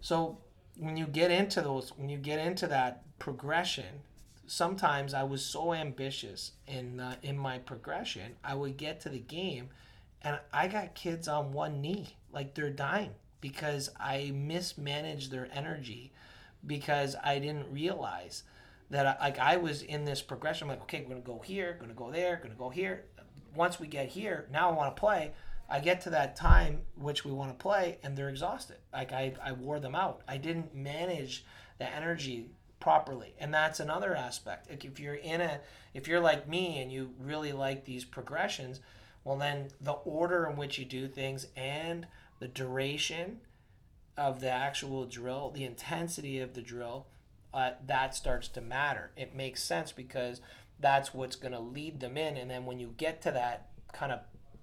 So 0.00 0.38
when 0.78 0.96
you 0.96 1.06
get 1.06 1.30
into 1.30 1.60
those 1.60 1.90
when 1.96 2.08
you 2.08 2.16
get 2.16 2.38
into 2.38 2.66
that 2.66 3.02
progression 3.18 4.02
sometimes 4.46 5.12
i 5.12 5.22
was 5.22 5.44
so 5.44 5.74
ambitious 5.74 6.52
in 6.66 7.00
uh, 7.00 7.14
in 7.22 7.36
my 7.36 7.58
progression 7.58 8.36
i 8.44 8.54
would 8.54 8.76
get 8.76 9.00
to 9.00 9.08
the 9.08 9.18
game 9.18 9.68
and 10.22 10.38
i 10.52 10.68
got 10.68 10.94
kids 10.94 11.26
on 11.28 11.52
one 11.52 11.80
knee 11.80 12.16
like 12.32 12.54
they're 12.54 12.70
dying 12.70 13.10
because 13.40 13.90
i 13.98 14.32
mismanaged 14.34 15.30
their 15.30 15.48
energy 15.52 16.12
because 16.66 17.16
i 17.22 17.38
didn't 17.38 17.72
realize 17.72 18.44
that 18.90 19.06
I, 19.06 19.16
like 19.20 19.38
i 19.38 19.56
was 19.56 19.82
in 19.82 20.04
this 20.04 20.22
progression 20.22 20.64
I'm 20.64 20.70
like 20.70 20.82
okay 20.82 21.02
we're 21.02 21.14
gonna 21.14 21.20
go 21.20 21.40
here 21.40 21.76
gonna 21.80 21.94
go 21.94 22.10
there 22.10 22.40
gonna 22.42 22.54
go 22.54 22.70
here 22.70 23.04
once 23.54 23.78
we 23.80 23.86
get 23.86 24.08
here 24.08 24.46
now 24.52 24.70
i 24.70 24.72
want 24.72 24.94
to 24.94 25.00
play 25.00 25.32
I 25.68 25.80
get 25.80 26.00
to 26.02 26.10
that 26.10 26.34
time 26.34 26.80
which 26.96 27.24
we 27.24 27.32
want 27.32 27.50
to 27.50 27.62
play 27.62 27.98
and 28.02 28.16
they're 28.16 28.30
exhausted. 28.30 28.76
Like 28.92 29.12
I, 29.12 29.34
I 29.42 29.52
wore 29.52 29.78
them 29.78 29.94
out. 29.94 30.22
I 30.26 30.38
didn't 30.38 30.74
manage 30.74 31.44
the 31.78 31.92
energy 31.92 32.46
properly. 32.80 33.34
And 33.38 33.52
that's 33.52 33.80
another 33.80 34.16
aspect. 34.16 34.70
Like 34.70 34.84
if 34.84 34.98
you're 34.98 35.16
in 35.16 35.40
a 35.40 35.60
if 35.92 36.08
you're 36.08 36.20
like 36.20 36.48
me 36.48 36.80
and 36.80 36.90
you 36.90 37.10
really 37.20 37.52
like 37.52 37.84
these 37.84 38.04
progressions, 38.04 38.80
well 39.24 39.36
then 39.36 39.68
the 39.80 39.92
order 39.92 40.46
in 40.46 40.56
which 40.56 40.78
you 40.78 40.86
do 40.86 41.06
things 41.06 41.46
and 41.54 42.06
the 42.38 42.48
duration 42.48 43.40
of 44.16 44.40
the 44.40 44.50
actual 44.50 45.04
drill, 45.06 45.50
the 45.50 45.64
intensity 45.64 46.40
of 46.40 46.54
the 46.54 46.62
drill, 46.62 47.06
uh, 47.54 47.70
that 47.86 48.14
starts 48.14 48.48
to 48.48 48.60
matter. 48.60 49.10
It 49.16 49.34
makes 49.34 49.62
sense 49.62 49.92
because 49.92 50.40
that's 50.80 51.14
what's 51.14 51.36
going 51.36 51.52
to 51.52 51.60
lead 51.60 52.00
them 52.00 52.16
in. 52.16 52.36
And 52.36 52.50
then 52.50 52.66
when 52.66 52.78
you 52.78 52.94
get 52.96 53.22
to 53.22 53.30
that 53.32 53.68
kind 53.92 54.12
of 54.12 54.20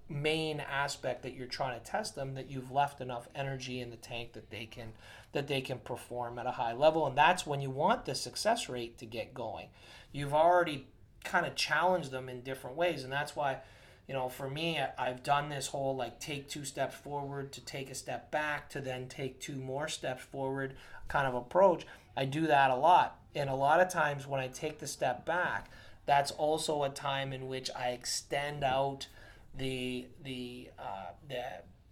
main 0.08 0.60
aspect 0.60 1.22
that 1.22 1.34
you're 1.34 1.46
trying 1.46 1.78
to 1.78 1.84
test 1.84 2.14
them 2.14 2.34
that 2.34 2.50
you've 2.50 2.70
left 2.70 3.00
enough 3.00 3.28
energy 3.34 3.80
in 3.80 3.90
the 3.90 3.96
tank 3.96 4.32
that 4.34 4.50
they 4.50 4.64
can 4.64 4.92
that 5.32 5.48
they 5.48 5.60
can 5.60 5.78
perform 5.78 6.38
at 6.38 6.46
a 6.46 6.52
high 6.52 6.72
level 6.72 7.06
and 7.06 7.18
that's 7.18 7.44
when 7.44 7.60
you 7.60 7.68
want 7.68 8.04
the 8.04 8.14
success 8.14 8.68
rate 8.68 8.96
to 8.96 9.04
get 9.04 9.34
going 9.34 9.66
you've 10.12 10.32
already 10.32 10.86
kind 11.24 11.44
of 11.44 11.56
challenged 11.56 12.12
them 12.12 12.28
in 12.28 12.40
different 12.40 12.76
ways 12.76 13.02
and 13.02 13.12
that's 13.12 13.34
why 13.34 13.58
you 14.06 14.14
know 14.14 14.28
for 14.28 14.48
me 14.48 14.80
i've 14.98 15.22
done 15.22 15.48
this 15.48 15.68
whole 15.68 15.96
like 15.96 16.18
take 16.20 16.48
two 16.48 16.64
steps 16.64 16.94
forward 16.94 17.52
to 17.52 17.60
take 17.60 17.90
a 17.90 17.94
step 17.94 18.30
back 18.30 18.68
to 18.68 18.80
then 18.80 19.08
take 19.08 19.40
two 19.40 19.56
more 19.56 19.88
steps 19.88 20.22
forward 20.22 20.74
kind 21.08 21.26
of 21.26 21.34
approach. 21.34 21.86
I 22.16 22.24
do 22.24 22.46
that 22.46 22.70
a 22.70 22.74
lot. 22.74 23.20
And 23.34 23.50
a 23.50 23.54
lot 23.54 23.80
of 23.80 23.88
times 23.88 24.26
when 24.26 24.40
i 24.40 24.48
take 24.48 24.78
the 24.78 24.86
step 24.86 25.26
back 25.26 25.70
that's 26.06 26.30
also 26.30 26.84
a 26.84 26.88
time 26.88 27.32
in 27.32 27.48
which 27.48 27.68
i 27.76 27.90
extend 27.90 28.64
out 28.64 29.08
the 29.54 30.06
the 30.24 30.70
uh, 30.78 31.10
the 31.28 31.42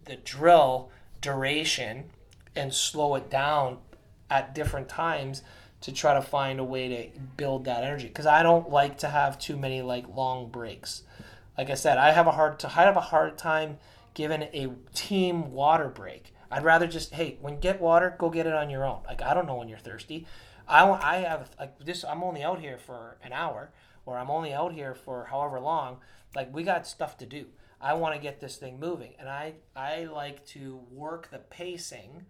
the 0.04 0.16
drill 0.16 0.90
duration 1.20 2.04
and 2.56 2.72
slow 2.72 3.14
it 3.14 3.28
down 3.28 3.78
at 4.30 4.54
different 4.54 4.88
times 4.88 5.42
to 5.80 5.92
try 5.92 6.14
to 6.14 6.22
find 6.22 6.58
a 6.58 6.64
way 6.64 6.88
to 6.88 7.20
build 7.36 7.64
that 7.66 7.84
energy. 7.84 8.06
Because 8.06 8.26
I 8.26 8.42
don't 8.42 8.70
like 8.70 8.98
to 8.98 9.08
have 9.08 9.38
too 9.38 9.56
many 9.56 9.82
like 9.82 10.06
long 10.14 10.48
breaks. 10.48 11.02
Like 11.56 11.70
I 11.70 11.74
said, 11.74 11.98
I 11.98 12.12
have 12.12 12.26
a 12.26 12.32
hard 12.32 12.58
to 12.60 12.68
I 12.68 12.82
have 12.82 12.96
a 12.96 13.00
hard 13.00 13.38
time 13.38 13.78
giving 14.14 14.42
a 14.42 14.68
team 14.94 15.52
water 15.52 15.88
break. 15.88 16.32
I'd 16.50 16.64
rather 16.64 16.86
just 16.86 17.14
hey, 17.14 17.38
when 17.40 17.54
you 17.54 17.60
get 17.60 17.80
water, 17.80 18.14
go 18.18 18.30
get 18.30 18.46
it 18.46 18.54
on 18.54 18.70
your 18.70 18.84
own. 18.84 19.02
Like 19.06 19.22
I 19.22 19.34
don't 19.34 19.46
know 19.46 19.56
when 19.56 19.68
you're 19.68 19.78
thirsty. 19.78 20.26
I 20.68 20.88
I 20.88 21.16
have 21.18 21.50
like 21.58 21.78
this. 21.84 22.04
I'm 22.04 22.22
only 22.22 22.42
out 22.42 22.60
here 22.60 22.78
for 22.78 23.18
an 23.22 23.32
hour, 23.32 23.72
or 24.06 24.18
I'm 24.18 24.30
only 24.30 24.52
out 24.52 24.72
here 24.72 24.94
for 24.94 25.26
however 25.26 25.60
long. 25.60 25.98
Like 26.34 26.54
we 26.54 26.62
got 26.62 26.86
stuff 26.86 27.18
to 27.18 27.26
do. 27.26 27.46
I 27.80 27.94
want 27.94 28.14
to 28.14 28.20
get 28.20 28.40
this 28.40 28.56
thing 28.56 28.80
moving, 28.80 29.14
and 29.18 29.28
I 29.28 29.54
I 29.76 30.04
like 30.04 30.46
to 30.46 30.80
work 30.90 31.30
the 31.30 31.38
pacing 31.38 32.26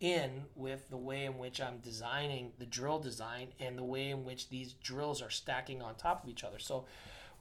in 0.00 0.44
with 0.54 0.88
the 0.90 0.96
way 0.96 1.24
in 1.24 1.38
which 1.38 1.60
I'm 1.60 1.78
designing 1.78 2.52
the 2.58 2.66
drill 2.66 2.98
design 2.98 3.48
and 3.58 3.78
the 3.78 3.84
way 3.84 4.10
in 4.10 4.24
which 4.24 4.50
these 4.50 4.74
drills 4.74 5.22
are 5.22 5.30
stacking 5.30 5.80
on 5.80 5.94
top 5.94 6.22
of 6.22 6.28
each 6.28 6.44
other. 6.44 6.58
So, 6.58 6.84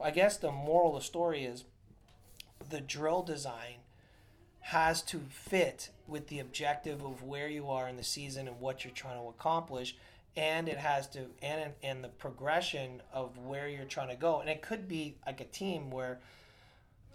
I 0.02 0.12
guess 0.12 0.38
the 0.38 0.52
moral 0.52 0.96
of 0.96 1.02
the 1.02 1.06
story 1.06 1.44
is 1.44 1.64
the 2.70 2.82
drill 2.82 3.22
design 3.24 3.78
has 4.60 5.02
to 5.04 5.20
fit 5.30 5.90
with 6.08 6.28
the 6.28 6.40
objective 6.40 7.04
of 7.04 7.22
where 7.22 7.48
you 7.48 7.70
are 7.70 7.88
in 7.88 7.98
the 7.98 8.04
season 8.04 8.48
and 8.48 8.60
what 8.60 8.84
you're 8.84 8.94
trying 8.94 9.22
to 9.22 9.28
accomplish. 9.28 9.96
And 10.36 10.68
it 10.68 10.78
has 10.78 11.08
to 11.10 11.28
and 11.42 11.72
and 11.82 12.04
the 12.04 12.10
progression 12.10 13.02
of 13.14 13.38
where 13.38 13.70
you're 13.70 13.86
trying 13.86 14.10
to 14.10 14.16
go. 14.16 14.42
And 14.42 14.50
it 14.50 14.62
could 14.62 14.88
be 14.88 15.16
like 15.26 15.40
a 15.40 15.46
team 15.46 15.92
where 15.92 16.20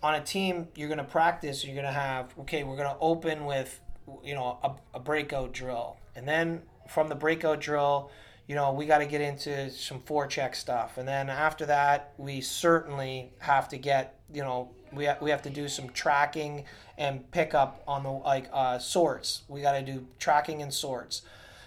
on 0.02 0.14
a 0.14 0.22
team 0.22 0.68
you're 0.74 0.88
going 0.88 0.98
to 0.98 1.04
practice 1.04 1.62
you're 1.64 1.74
going 1.74 1.84
to 1.84 1.92
have 1.92 2.32
okay 2.40 2.64
we're 2.64 2.76
going 2.76 2.88
to 2.88 2.96
open 3.00 3.44
with 3.44 3.78
you 4.24 4.34
know 4.34 4.58
a, 4.62 4.96
a 4.96 5.00
breakout 5.00 5.52
drill. 5.52 5.98
And 6.16 6.26
then 6.26 6.62
from 6.88 7.08
the 7.08 7.14
breakout 7.14 7.60
drill 7.60 8.10
you 8.50 8.56
know 8.56 8.72
we 8.72 8.84
got 8.84 8.98
to 8.98 9.06
get 9.06 9.20
into 9.20 9.70
some 9.70 10.00
forecheck 10.00 10.56
stuff. 10.56 10.98
And 10.98 11.06
then 11.06 11.30
after 11.30 11.66
that 11.66 12.14
we 12.18 12.40
certainly 12.40 13.30
have 13.38 13.68
to 13.68 13.76
get 13.76 14.18
you 14.34 14.42
know 14.42 14.70
we, 14.92 15.06
ha- 15.06 15.18
we 15.20 15.30
have 15.30 15.42
to 15.42 15.50
do 15.50 15.68
some 15.68 15.88
tracking 15.90 16.64
and 16.98 17.30
pick 17.30 17.54
up 17.54 17.84
on 17.86 18.02
the 18.02 18.10
like 18.10 18.50
uh, 18.52 18.80
sorts. 18.80 19.42
We 19.46 19.60
got 19.62 19.78
to 19.78 19.82
do 19.82 20.04
tracking 20.18 20.62
and 20.62 20.74
sorts. 20.74 21.22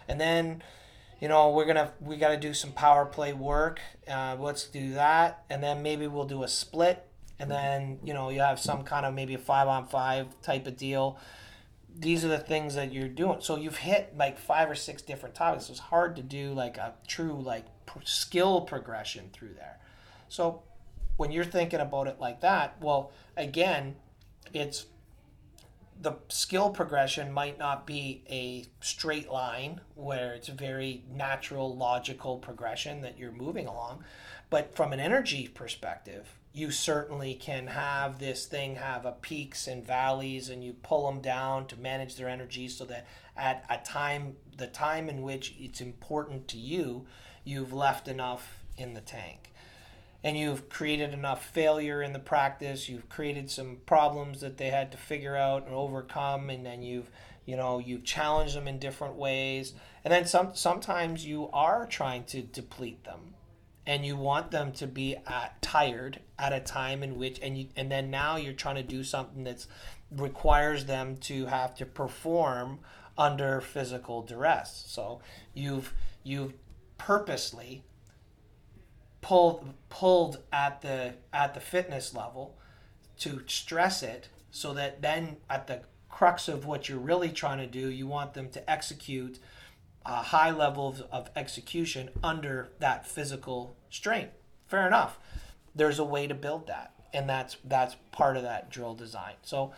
And 0.10 0.20
then 0.20 0.62
you 1.22 1.30
know 1.30 1.52
we're 1.52 1.64
gonna 1.64 1.94
we 2.02 2.18
got 2.18 2.32
to 2.32 2.38
do 2.38 2.54
some 2.54 2.74
power 2.74 3.06
play 3.06 3.32
work. 3.32 3.80
Uh, 4.06 4.36
let's 4.38 4.66
do 4.66 4.96
that. 4.96 5.46
And 5.50 5.64
then 5.64 5.84
maybe 5.84 6.08
we'll 6.08 6.26
do 6.26 6.44
a 6.44 6.50
split. 6.50 7.08
And 7.40 7.50
then 7.50 8.00
you 8.04 8.14
know 8.14 8.28
you 8.30 8.42
have 8.42 8.60
some 8.60 8.84
kind 8.84 9.06
of 9.06 9.14
maybe 9.14 9.36
a 9.36 9.40
five 9.40 9.70
on 9.70 9.88
five 9.88 10.28
type 10.42 10.68
of 10.68 10.76
deal 10.76 11.18
these 11.96 12.26
are 12.26 12.30
the 12.30 12.40
things 12.40 12.76
that 12.76 12.92
you're 12.92 13.08
doing. 13.08 13.40
So 13.42 13.56
you've 13.56 13.78
hit 13.78 14.14
like 14.18 14.38
five 14.40 14.70
or 14.70 14.76
six 14.76 15.02
different 15.02 15.36
topics. 15.36 15.70
It's 15.70 15.80
hard 15.80 16.16
to 16.16 16.22
do 16.22 16.54
like 16.54 16.78
a 16.78 16.94
true 17.08 17.40
like 17.42 17.66
skill 18.04 18.62
progression 18.62 19.30
through 19.32 19.54
there. 19.54 19.78
So 20.30 20.64
when 21.18 21.32
you're 21.32 21.44
thinking 21.44 21.80
about 21.80 22.08
it 22.08 22.20
like 22.20 22.42
that 22.42 22.76
well 22.82 23.12
again 23.38 23.96
it's 24.54 24.86
the 26.02 26.14
skill 26.28 26.70
progression 26.70 27.32
might 27.32 27.58
not 27.58 27.86
be 27.86 28.24
a 28.30 28.66
straight 28.84 29.30
line 29.30 29.80
where 29.96 30.34
it's 30.34 30.50
a 30.50 30.54
very 30.54 31.04
natural 31.10 31.76
logical 31.76 32.38
progression 32.38 33.02
that 33.02 33.18
you're 33.18 33.32
moving 33.32 33.68
along 33.68 34.04
but 34.50 34.76
from 34.76 34.92
an 34.92 35.00
energy 35.00 35.48
perspective 35.48 36.40
you 36.54 36.70
certainly 36.70 37.34
can 37.34 37.66
have 37.66 38.20
this 38.20 38.46
thing 38.46 38.76
have 38.76 39.06
a 39.06 39.12
peaks 39.12 39.68
and 39.68 39.86
valleys 39.86 40.50
and 40.50 40.64
you 40.64 40.74
pull 40.84 41.08
them 41.08 41.20
down 41.20 41.66
to 41.66 41.76
manage 41.76 42.16
their 42.16 42.30
energy 42.30 42.68
so 42.68 42.86
that 42.86 43.08
at 43.36 43.66
a 43.70 43.78
time 43.78 44.36
the 44.56 44.68
time 44.68 45.10
in 45.10 45.24
which 45.24 45.56
it's 45.60 45.82
important 45.82 46.48
to 46.48 46.58
you 46.58 47.06
you've 47.44 47.74
left 47.74 48.08
enough 48.08 48.64
in 48.78 48.94
the 48.94 49.02
tank. 49.02 49.52
And 50.24 50.38
you've 50.38 50.70
created 50.70 51.12
enough 51.12 51.44
failure 51.44 52.02
in 52.04 52.14
the 52.14 52.20
practice 52.20 52.88
you've 52.88 53.10
created 53.10 53.50
some 53.50 53.78
problems 53.88 54.42
that 54.42 54.58
they 54.58 54.70
had 54.70 54.92
to 54.92 54.98
figure 54.98 55.36
out 55.36 55.66
and 55.66 55.74
overcome 55.74 56.52
and 56.52 56.64
then 56.64 56.84
you've 56.84 57.10
you 57.46 57.58
know 57.58 57.80
you've 57.80 58.06
challenged 58.06 58.56
them 58.56 58.68
in 58.68 58.78
different 58.78 59.16
ways. 59.16 59.74
And 60.06 60.14
then 60.14 60.28
some 60.28 60.52
sometimes 60.54 61.26
you 61.26 61.50
are 61.52 61.88
trying 61.88 62.26
to 62.26 62.44
deplete 62.44 63.04
them 63.06 63.34
and 63.86 64.06
you 64.06 64.16
want 64.16 64.52
them 64.52 64.72
to 64.72 64.88
be 64.88 65.16
at, 65.28 65.62
tired 65.62 66.20
at 66.40 66.54
a 66.54 66.60
time 66.60 67.04
in 67.04 67.18
which 67.18 67.40
and 67.42 67.58
you 67.58 67.68
and 67.76 67.92
then 67.92 68.10
now 68.10 68.38
you're 68.38 68.54
trying 68.54 68.76
to 68.76 68.84
do 68.84 69.04
something 69.04 69.44
that's 69.44 69.68
requires 70.12 70.86
them 70.86 71.18
to 71.18 71.46
have 71.48 71.76
to 71.76 71.86
perform 71.86 72.80
under 73.18 73.62
physical 73.62 74.22
duress. 74.22 74.84
So 74.88 75.22
you've 75.54 75.94
you've 76.24 76.54
purposely 76.98 77.84
pulled 79.22 79.74
pulled 79.90 80.40
at 80.52 80.82
the 80.82 81.16
at 81.32 81.54
the 81.54 81.60
fitness 81.60 82.14
level 82.14 82.58
to 83.20 83.44
stress 83.48 84.04
it 84.04 84.30
so 84.52 84.74
that 84.74 85.02
then 85.02 85.38
at 85.50 85.68
the 85.68 85.82
crux 86.10 86.48
of 86.48 86.66
what 86.66 86.88
you're 86.88 87.00
really 87.00 87.30
trying 87.30 87.58
to 87.58 87.66
do 87.66 87.90
you 87.90 88.06
want 88.06 88.34
them 88.34 88.50
to 88.50 88.70
execute 88.70 89.40
a 90.06 90.16
high 90.16 90.52
level 90.52 90.88
of, 90.88 91.04
of 91.12 91.30
execution 91.36 92.10
under 92.24 92.70
that 92.80 93.08
physical 93.08 93.76
strain. 93.90 94.30
Fair 94.68 94.88
enough. 94.88 95.20
There's 95.76 96.00
a 96.00 96.04
way 96.04 96.28
to 96.28 96.36
build 96.36 96.68
that 96.68 96.92
and 97.14 97.30
that's 97.30 97.58
that's 97.64 97.96
part 98.12 98.38
of 98.38 98.44
that 98.44 98.70
drill 98.70 98.96
design. 98.96 99.34
So 99.44 99.74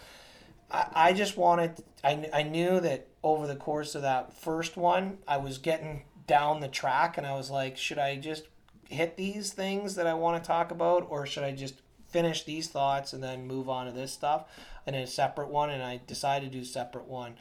i, 0.71 0.85
I 0.95 1.13
just 1.13 1.37
wanted 1.37 1.83
I, 2.03 2.29
I 2.33 2.43
knew 2.43 2.79
that 2.79 3.07
over 3.23 3.45
the 3.45 3.55
course 3.55 3.93
of 3.93 4.01
that 4.01 4.33
first 4.33 4.77
one 4.77 5.19
i 5.27 5.37
was 5.37 5.59
getting 5.59 6.03
down 6.25 6.59
the 6.59 6.67
track 6.67 7.19
and 7.19 7.27
i 7.27 7.35
was 7.35 7.51
like 7.51 7.77
should 7.77 7.99
i 7.99 8.15
just 8.15 8.45
hit 8.89 9.17
these 9.17 9.51
things 9.51 9.95
that 9.95 10.07
I 10.07 10.13
want 10.13 10.41
to 10.41 10.47
talk 10.47 10.71
about, 10.71 11.07
or 11.09 11.25
should 11.25 11.43
I 11.43 11.51
just 11.51 11.75
finish 12.07 12.43
these 12.43 12.67
thoughts 12.67 13.13
and 13.13 13.23
then 13.23 13.47
move 13.47 13.69
on 13.69 13.87
to 13.87 13.91
this 13.91 14.11
stuff? 14.11 14.45
In 14.85 14.95
a 14.95 15.07
separate 15.07 15.49
one? 15.49 15.69
And 15.69 15.83
I 15.83 15.99
decided 16.05 16.51
to 16.51 16.57
do 16.57 16.63
separate 16.63 17.05
one 17.07 17.35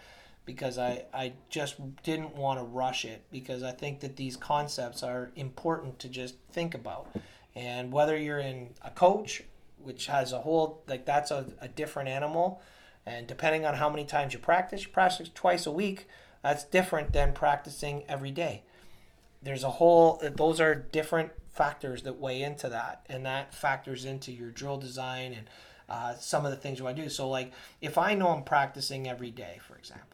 because 0.44 0.78
I, 0.78 1.04
I 1.12 1.33
just 1.48 1.76
didn't 2.02 2.37
want 2.37 2.59
to 2.59 2.64
rush 2.64 3.04
it 3.04 3.24
because 3.30 3.62
I 3.62 3.72
think 3.72 4.00
that 4.00 4.16
these 4.16 4.37
concepts 4.37 5.02
are 5.02 5.30
important 5.37 5.98
to 6.00 6.09
just 6.09 6.37
think 6.52 6.74
about. 6.74 7.09
And 7.54 7.92
whether 7.92 8.16
you're 8.16 8.40
in 8.40 8.70
a 8.83 8.90
coach, 8.90 9.42
which 9.78 10.07
has 10.07 10.33
a 10.33 10.40
whole, 10.40 10.83
like 10.87 11.07
that's 11.07 11.30
a, 11.30 11.46
a 11.61 11.68
different 11.68 12.09
animal. 12.09 12.61
And 13.07 13.26
depending 13.26 13.64
on 13.64 13.74
how 13.74 13.88
many 13.88 14.04
times 14.04 14.33
you 14.33 14.38
practice, 14.38 14.83
you 14.85 14.88
practice 14.88 15.30
twice 15.35 15.66
a 15.66 15.70
week, 15.70 16.09
that's 16.42 16.64
different 16.64 17.12
than 17.12 17.33
practicing 17.33 18.04
every 18.09 18.30
day 18.30 18.62
there's 19.44 19.62
a 19.62 19.70
whole 19.70 20.20
those 20.37 20.61
are 20.61 20.74
different 20.74 21.30
factors 21.50 22.02
that 22.02 22.18
weigh 22.18 22.42
into 22.42 22.68
that 22.68 23.04
and 23.09 23.24
that 23.24 23.54
factors 23.54 24.04
into 24.04 24.33
your 24.33 24.50
drill 24.50 24.76
design 24.76 25.33
and 25.33 25.48
uh, 25.88 26.14
some 26.14 26.46
of 26.46 26.50
the 26.50 26.57
things 26.57 26.78
you 26.78 26.85
want 26.85 26.96
to 26.96 27.02
do 27.02 27.09
so 27.09 27.28
like 27.28 27.52
if 27.80 27.98
i 27.98 28.14
know 28.14 28.28
i'm 28.28 28.42
practicing 28.42 29.09
every 29.09 29.30
day 29.30 29.61
for 29.66 29.76
example 29.76 30.13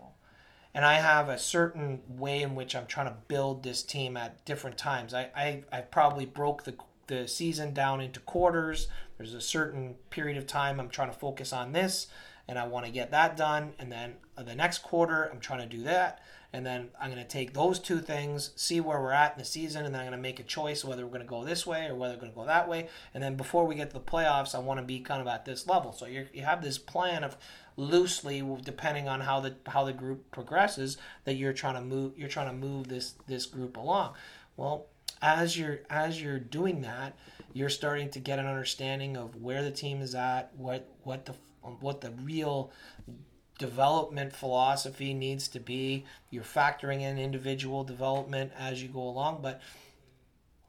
and 0.75 0.85
i 0.85 0.95
have 0.95 1.29
a 1.29 1.39
certain 1.39 2.01
way 2.09 2.43
in 2.43 2.55
which 2.55 2.75
i'm 2.75 2.87
trying 2.87 3.07
to 3.07 3.17
build 3.29 3.63
this 3.63 3.83
team 3.83 4.17
at 4.17 4.45
different 4.45 4.77
times 4.77 5.15
i 5.15 5.29
i, 5.37 5.63
I 5.73 5.81
probably 5.81 6.27
broke 6.27 6.65
the 6.65 6.75
the 7.07 7.27
season 7.27 7.75
down 7.75 8.01
into 8.01 8.21
quarters 8.21 8.89
there's 9.19 9.35
a 9.35 9.41
certain 9.41 9.97
period 10.11 10.37
of 10.37 10.47
time 10.47 10.79
i'm 10.79 10.89
trying 10.89 11.11
to 11.11 11.19
focus 11.19 11.53
on 11.53 11.73
this 11.73 12.07
and 12.47 12.59
i 12.59 12.67
want 12.67 12.87
to 12.87 12.93
get 12.93 13.11
that 13.11 13.37
done 13.37 13.73
and 13.79 13.91
then 13.91 14.15
uh, 14.37 14.43
the 14.43 14.55
next 14.55 14.79
quarter 14.79 15.25
i'm 15.33 15.41
trying 15.41 15.69
to 15.69 15.77
do 15.77 15.83
that 15.83 16.21
and 16.53 16.67
then 16.67 16.89
I'm 17.01 17.11
going 17.11 17.23
to 17.23 17.29
take 17.29 17.55
those 17.55 17.79
two 17.79 18.01
things, 18.01 18.51
see 18.57 18.81
where 18.81 19.01
we're 19.01 19.13
at 19.13 19.35
in 19.35 19.39
the 19.39 19.45
season, 19.45 19.85
and 19.85 19.95
then 19.95 20.01
I'm 20.01 20.09
going 20.09 20.19
to 20.19 20.23
make 20.23 20.41
a 20.41 20.45
choice 20.45 20.85
whether 20.85 21.05
we're 21.05 21.11
going 21.11 21.21
to 21.21 21.27
go 21.27 21.45
this 21.45 21.65
way 21.65 21.87
or 21.87 21.95
whether 21.95 22.15
we're 22.15 22.21
going 22.21 22.33
to 22.33 22.37
go 22.37 22.47
that 22.47 22.69
way. 22.69 22.89
And 23.15 23.23
then 23.23 23.37
before 23.37 23.65
we 23.67 23.77
get 23.77 23.91
to 23.91 23.95
the 23.95 24.01
playoffs, 24.01 24.55
I 24.55 24.59
want 24.59 24.81
to 24.81 24.85
be 24.85 24.99
kind 24.99 25.21
of 25.21 25.29
at 25.29 25.45
this 25.45 25.69
level. 25.69 25.93
So 25.93 26.07
you 26.07 26.27
you 26.33 26.43
have 26.43 26.63
this 26.63 26.77
plan 26.77 27.23
of 27.23 27.37
loosely, 27.81 28.45
depending 28.63 29.09
on 29.09 29.21
how 29.21 29.41
the 29.41 29.57
how 29.67 29.85
the 29.85 29.93
group 29.93 30.31
progresses, 30.31 30.99
that 31.25 31.35
you're 31.35 31.53
trying 31.53 31.75
to 31.75 31.81
move 31.81 32.13
you're 32.17 32.29
trying 32.29 32.49
to 32.49 32.67
move 32.67 32.89
this 32.89 33.15
this 33.27 33.47
group 33.47 33.77
along. 33.77 34.15
Well, 34.57 34.87
as 35.23 35.59
you're 35.59 35.81
as 35.89 36.21
you're 36.21 36.39
doing 36.39 36.83
that, 36.83 37.17
you're 37.53 37.71
starting 37.71 38.11
to 38.11 38.21
get 38.21 38.39
an 38.39 38.47
understanding 38.47 39.17
of 39.17 39.37
where 39.37 39.63
the 39.63 39.71
team 39.71 40.03
is 40.03 40.15
at, 40.15 40.53
what 40.57 40.89
what 41.03 41.25
the 41.25 41.35
what 41.81 42.01
the 42.01 42.11
real 42.23 42.71
development 43.59 44.35
philosophy 44.35 45.13
needs 45.15 45.49
to 45.49 45.61
be. 45.61 46.05
You're 46.31 46.45
factoring 46.45 47.01
in 47.01 47.19
individual 47.19 47.85
development 47.85 48.53
as 48.59 48.83
you 48.83 48.89
go 48.89 49.03
along, 49.03 49.41
but 49.43 49.61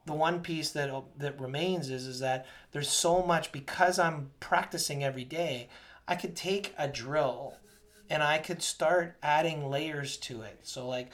the 0.06 0.12
one 0.14 0.40
piece 0.40 0.70
that 0.72 0.90
that 1.18 1.40
remains 1.40 1.90
is 1.90 2.06
is 2.06 2.20
that 2.20 2.46
there's 2.72 2.90
so 2.90 3.22
much 3.22 3.52
because 3.52 3.98
I'm 3.98 4.30
practicing 4.40 5.04
every 5.04 5.24
day. 5.24 5.68
I 6.12 6.14
could 6.14 6.36
take 6.36 6.74
a 6.76 6.86
drill 6.86 7.54
and 8.10 8.22
I 8.22 8.36
could 8.36 8.62
start 8.62 9.16
adding 9.22 9.70
layers 9.70 10.18
to 10.18 10.42
it. 10.42 10.58
So 10.62 10.86
like 10.86 11.10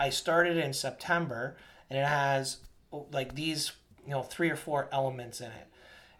I 0.00 0.08
started 0.08 0.56
in 0.56 0.72
September 0.72 1.58
and 1.90 1.98
it 1.98 2.06
has 2.06 2.56
like 3.10 3.34
these, 3.34 3.72
you 4.06 4.12
know, 4.12 4.22
three 4.22 4.48
or 4.48 4.56
four 4.56 4.88
elements 4.90 5.42
in 5.42 5.48
it. 5.48 5.66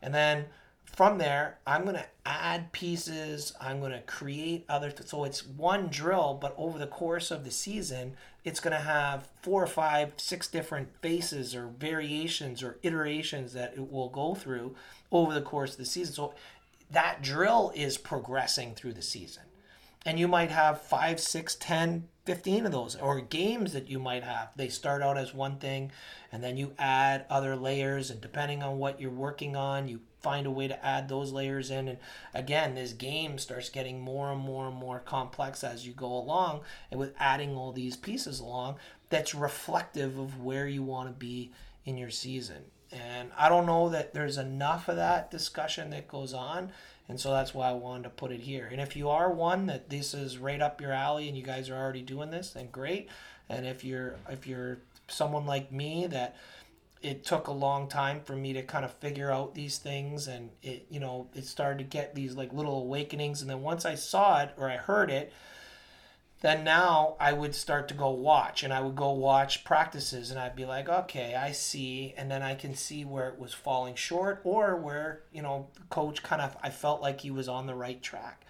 And 0.03 0.13
then 0.15 0.45
from 0.85 1.17
there, 1.17 1.57
I'm 1.67 1.85
going 1.85 1.95
to 1.95 2.07
add 2.27 2.71
pieces. 2.73 3.55
I'm 3.59 3.81
going 3.81 3.93
to 3.93 4.03
create 4.03 4.67
other. 4.69 4.91
Th- 4.91 5.09
so 5.09 5.25
it's 5.25 5.47
one 5.47 5.89
drill, 5.89 6.37
but 6.39 6.55
over 6.59 6.79
the 6.79 6.87
course 6.87 7.31
of 7.31 7.45
the 7.45 7.51
season, 7.51 8.15
it's 8.45 8.61
going 8.61 8.77
to 8.77 8.83
have 8.83 9.27
four 9.41 9.63
or 9.63 9.67
five, 9.67 10.13
six 10.19 10.49
different 10.49 10.89
faces 11.01 11.55
or 11.55 11.69
variations 11.79 12.63
or 12.63 12.79
iterations 12.83 13.55
that 13.55 13.73
it 13.75 13.91
will 13.91 14.11
go 14.11 14.35
through 14.35 14.75
over 15.11 15.33
the 15.33 15.41
course 15.41 15.73
of 15.73 15.79
the 15.79 15.87
season. 15.87 16.13
So 16.13 16.35
that 16.93 17.23
drill 17.23 17.73
is 17.75 17.99
progressing 17.99 18.75
through 18.75 18.95
the 18.95 19.03
season. 19.03 19.45
And 20.05 20.19
you 20.19 20.27
might 20.27 20.51
have 20.51 20.83
five, 20.83 21.21
six, 21.21 21.55
ten, 21.55 22.09
15 22.25 22.67
of 22.67 22.73
those 22.73 22.97
or 22.97 23.21
games 23.21 23.73
that 23.73 23.89
you 23.89 23.99
might 23.99 24.23
have. 24.23 24.51
They 24.55 24.69
start 24.69 25.03
out 25.03 25.19
as 25.19 25.35
one 25.35 25.59
thing 25.59 25.91
and 26.31 26.43
then 26.43 26.57
you 26.57 26.73
add 26.79 27.25
other 27.29 27.57
layers 27.57 28.11
and 28.11 28.21
depending 28.21 28.63
on 28.63 28.79
what 28.79 29.01
you're 29.01 29.11
working 29.11 29.57
on 29.57 29.89
you 29.89 30.01
find 30.21 30.47
a 30.47 30.51
way 30.51 30.69
to 30.69 30.87
add 30.87 31.09
those 31.09 31.33
layers 31.33 31.71
in. 31.71 31.89
And 31.89 31.99
again 32.33 32.77
this 32.77 32.93
game 32.93 33.39
starts 33.39 33.71
getting 33.71 34.01
more 34.01 34.31
and 34.31 34.41
more 34.41 34.69
and 34.69 34.77
more 34.77 35.01
complex 35.01 35.65
as 35.65 35.87
you 35.87 35.95
go 35.95 36.07
along 36.07 36.61
and 36.91 37.01
with 37.01 37.15
adding 37.19 37.57
all 37.57 37.73
these 37.73 37.97
pieces 37.97 38.39
along 38.39 38.77
that's 39.11 39.35
reflective 39.35 40.17
of 40.17 40.41
where 40.41 40.69
you 40.69 40.83
want 40.83 41.09
to 41.09 41.15
be 41.15 41.51
in 41.85 41.99
your 41.99 42.11
season 42.11 42.65
and 42.93 43.31
i 43.39 43.49
don't 43.49 43.67
know 43.67 43.89
that 43.89 44.13
there's 44.15 44.37
enough 44.39 44.89
of 44.89 44.97
that 44.97 45.31
discussion 45.31 45.91
that 45.91 46.09
goes 46.09 46.33
on 46.35 46.71
And 47.09 47.19
so 47.21 47.31
that's 47.33 47.53
why 47.53 47.69
I 47.69 47.73
wanted 47.73 48.05
to 48.05 48.11
put 48.11 48.33
it 48.33 48.41
here. 48.41 48.69
And 48.71 48.81
if 48.81 48.97
you 48.97 49.11
are 49.11 49.31
one 49.31 49.67
that 49.67 49.91
this 49.91 50.15
is 50.15 50.39
right 50.39 50.61
up 50.61 50.81
your 50.81 50.93
alley 50.93 51.29
and 51.29 51.37
you 51.37 51.43
guys 51.43 51.69
are 51.69 51.77
already 51.77 52.01
doing 52.03 52.31
this, 52.31 52.51
then 52.53 52.69
great. 52.71 53.09
And 53.49 53.67
if 53.67 53.85
you're 53.85 54.17
if 54.31 54.47
you're 54.47 54.79
someone 55.09 55.45
like 55.45 55.73
me 55.73 56.07
that 56.07 56.37
it 57.03 57.25
took 57.25 57.49
a 57.49 57.53
long 57.53 57.89
time 57.89 58.21
for 58.21 58.37
me 58.37 58.53
to 58.53 58.63
kind 58.63 58.85
of 58.85 58.93
figure 58.95 59.31
out 59.31 59.55
these 59.55 59.79
things 59.79 60.29
and 60.29 60.51
it 60.63 60.87
you 60.89 61.01
know 61.01 61.27
it 61.35 61.45
started 61.45 61.79
to 61.79 61.85
get 61.85 62.15
these 62.15 62.35
like 62.37 62.53
little 62.53 62.79
awakenings 62.79 63.43
and 63.43 63.51
then 63.51 63.61
once 63.61 63.85
i 63.85 63.95
saw 63.95 64.41
it 64.41 64.51
or 64.57 64.71
i 64.71 64.77
heard 64.77 65.11
it 65.11 65.33
then 66.43 66.63
now 66.63 67.17
i 67.19 67.33
would 67.33 67.55
start 67.55 67.89
to 67.89 67.95
go 67.95 68.11
watch 68.11 68.63
and 68.63 68.73
i 68.73 68.81
would 68.81 68.95
go 68.95 69.11
watch 69.11 69.65
practices 69.65 70.31
and 70.31 70.39
i'd 70.39 70.55
be 70.55 70.67
like 70.67 70.89
okay 70.89 71.35
i 71.35 71.51
see 71.51 72.13
and 72.17 72.31
then 72.31 72.43
i 72.43 72.55
can 72.55 72.75
see 72.75 73.05
where 73.05 73.29
it 73.29 73.39
was 73.39 73.55
falling 73.55 73.95
short 73.95 74.41
or 74.45 74.77
where 74.77 75.23
you 75.33 75.41
know 75.41 75.69
coach 75.89 76.23
kind 76.23 76.43
of 76.43 76.57
i 76.63 76.69
felt 76.69 77.01
like 77.01 77.21
he 77.21 77.31
was 77.31 77.49
on 77.49 77.67
the 77.67 77.75
right 77.75 78.03
track. 78.03 78.45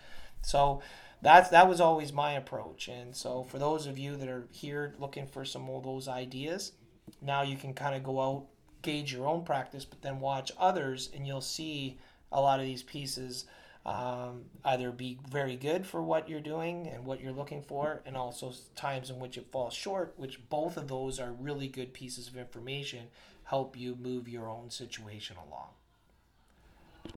So 0.44 0.82
that's 1.20 1.50
that 1.50 1.68
was 1.68 1.80
always 1.80 2.12
my 2.12 2.32
approach 2.32 2.88
and 2.88 3.14
so 3.14 3.44
for 3.44 3.60
those 3.60 3.86
of 3.86 3.96
you 3.96 4.16
that 4.16 4.28
are 4.28 4.48
here 4.50 4.94
looking 4.98 5.26
for 5.28 5.44
some 5.44 5.70
of 5.70 5.84
those 5.84 6.08
ideas 6.08 6.72
now 7.20 7.42
you 7.42 7.56
can 7.56 7.74
kind 7.74 7.94
of 7.94 8.02
go 8.02 8.20
out, 8.20 8.46
gauge 8.82 9.12
your 9.12 9.26
own 9.26 9.44
practice, 9.44 9.84
but 9.84 10.02
then 10.02 10.20
watch 10.20 10.52
others, 10.58 11.10
and 11.14 11.26
you'll 11.26 11.40
see 11.40 11.98
a 12.30 12.40
lot 12.40 12.60
of 12.60 12.66
these 12.66 12.82
pieces 12.82 13.44
um, 13.84 14.44
either 14.64 14.92
be 14.92 15.18
very 15.30 15.56
good 15.56 15.86
for 15.86 16.02
what 16.02 16.28
you're 16.28 16.40
doing 16.40 16.88
and 16.88 17.04
what 17.04 17.20
you're 17.20 17.32
looking 17.32 17.62
for, 17.62 18.02
and 18.06 18.16
also 18.16 18.52
times 18.76 19.10
in 19.10 19.18
which 19.18 19.36
it 19.36 19.50
falls 19.50 19.74
short, 19.74 20.14
which 20.16 20.48
both 20.48 20.76
of 20.76 20.88
those 20.88 21.18
are 21.18 21.32
really 21.32 21.68
good 21.68 21.92
pieces 21.92 22.28
of 22.28 22.36
information, 22.36 23.08
help 23.44 23.76
you 23.76 23.96
move 23.96 24.28
your 24.28 24.48
own 24.48 24.70
situation 24.70 25.36
along. 25.48 25.68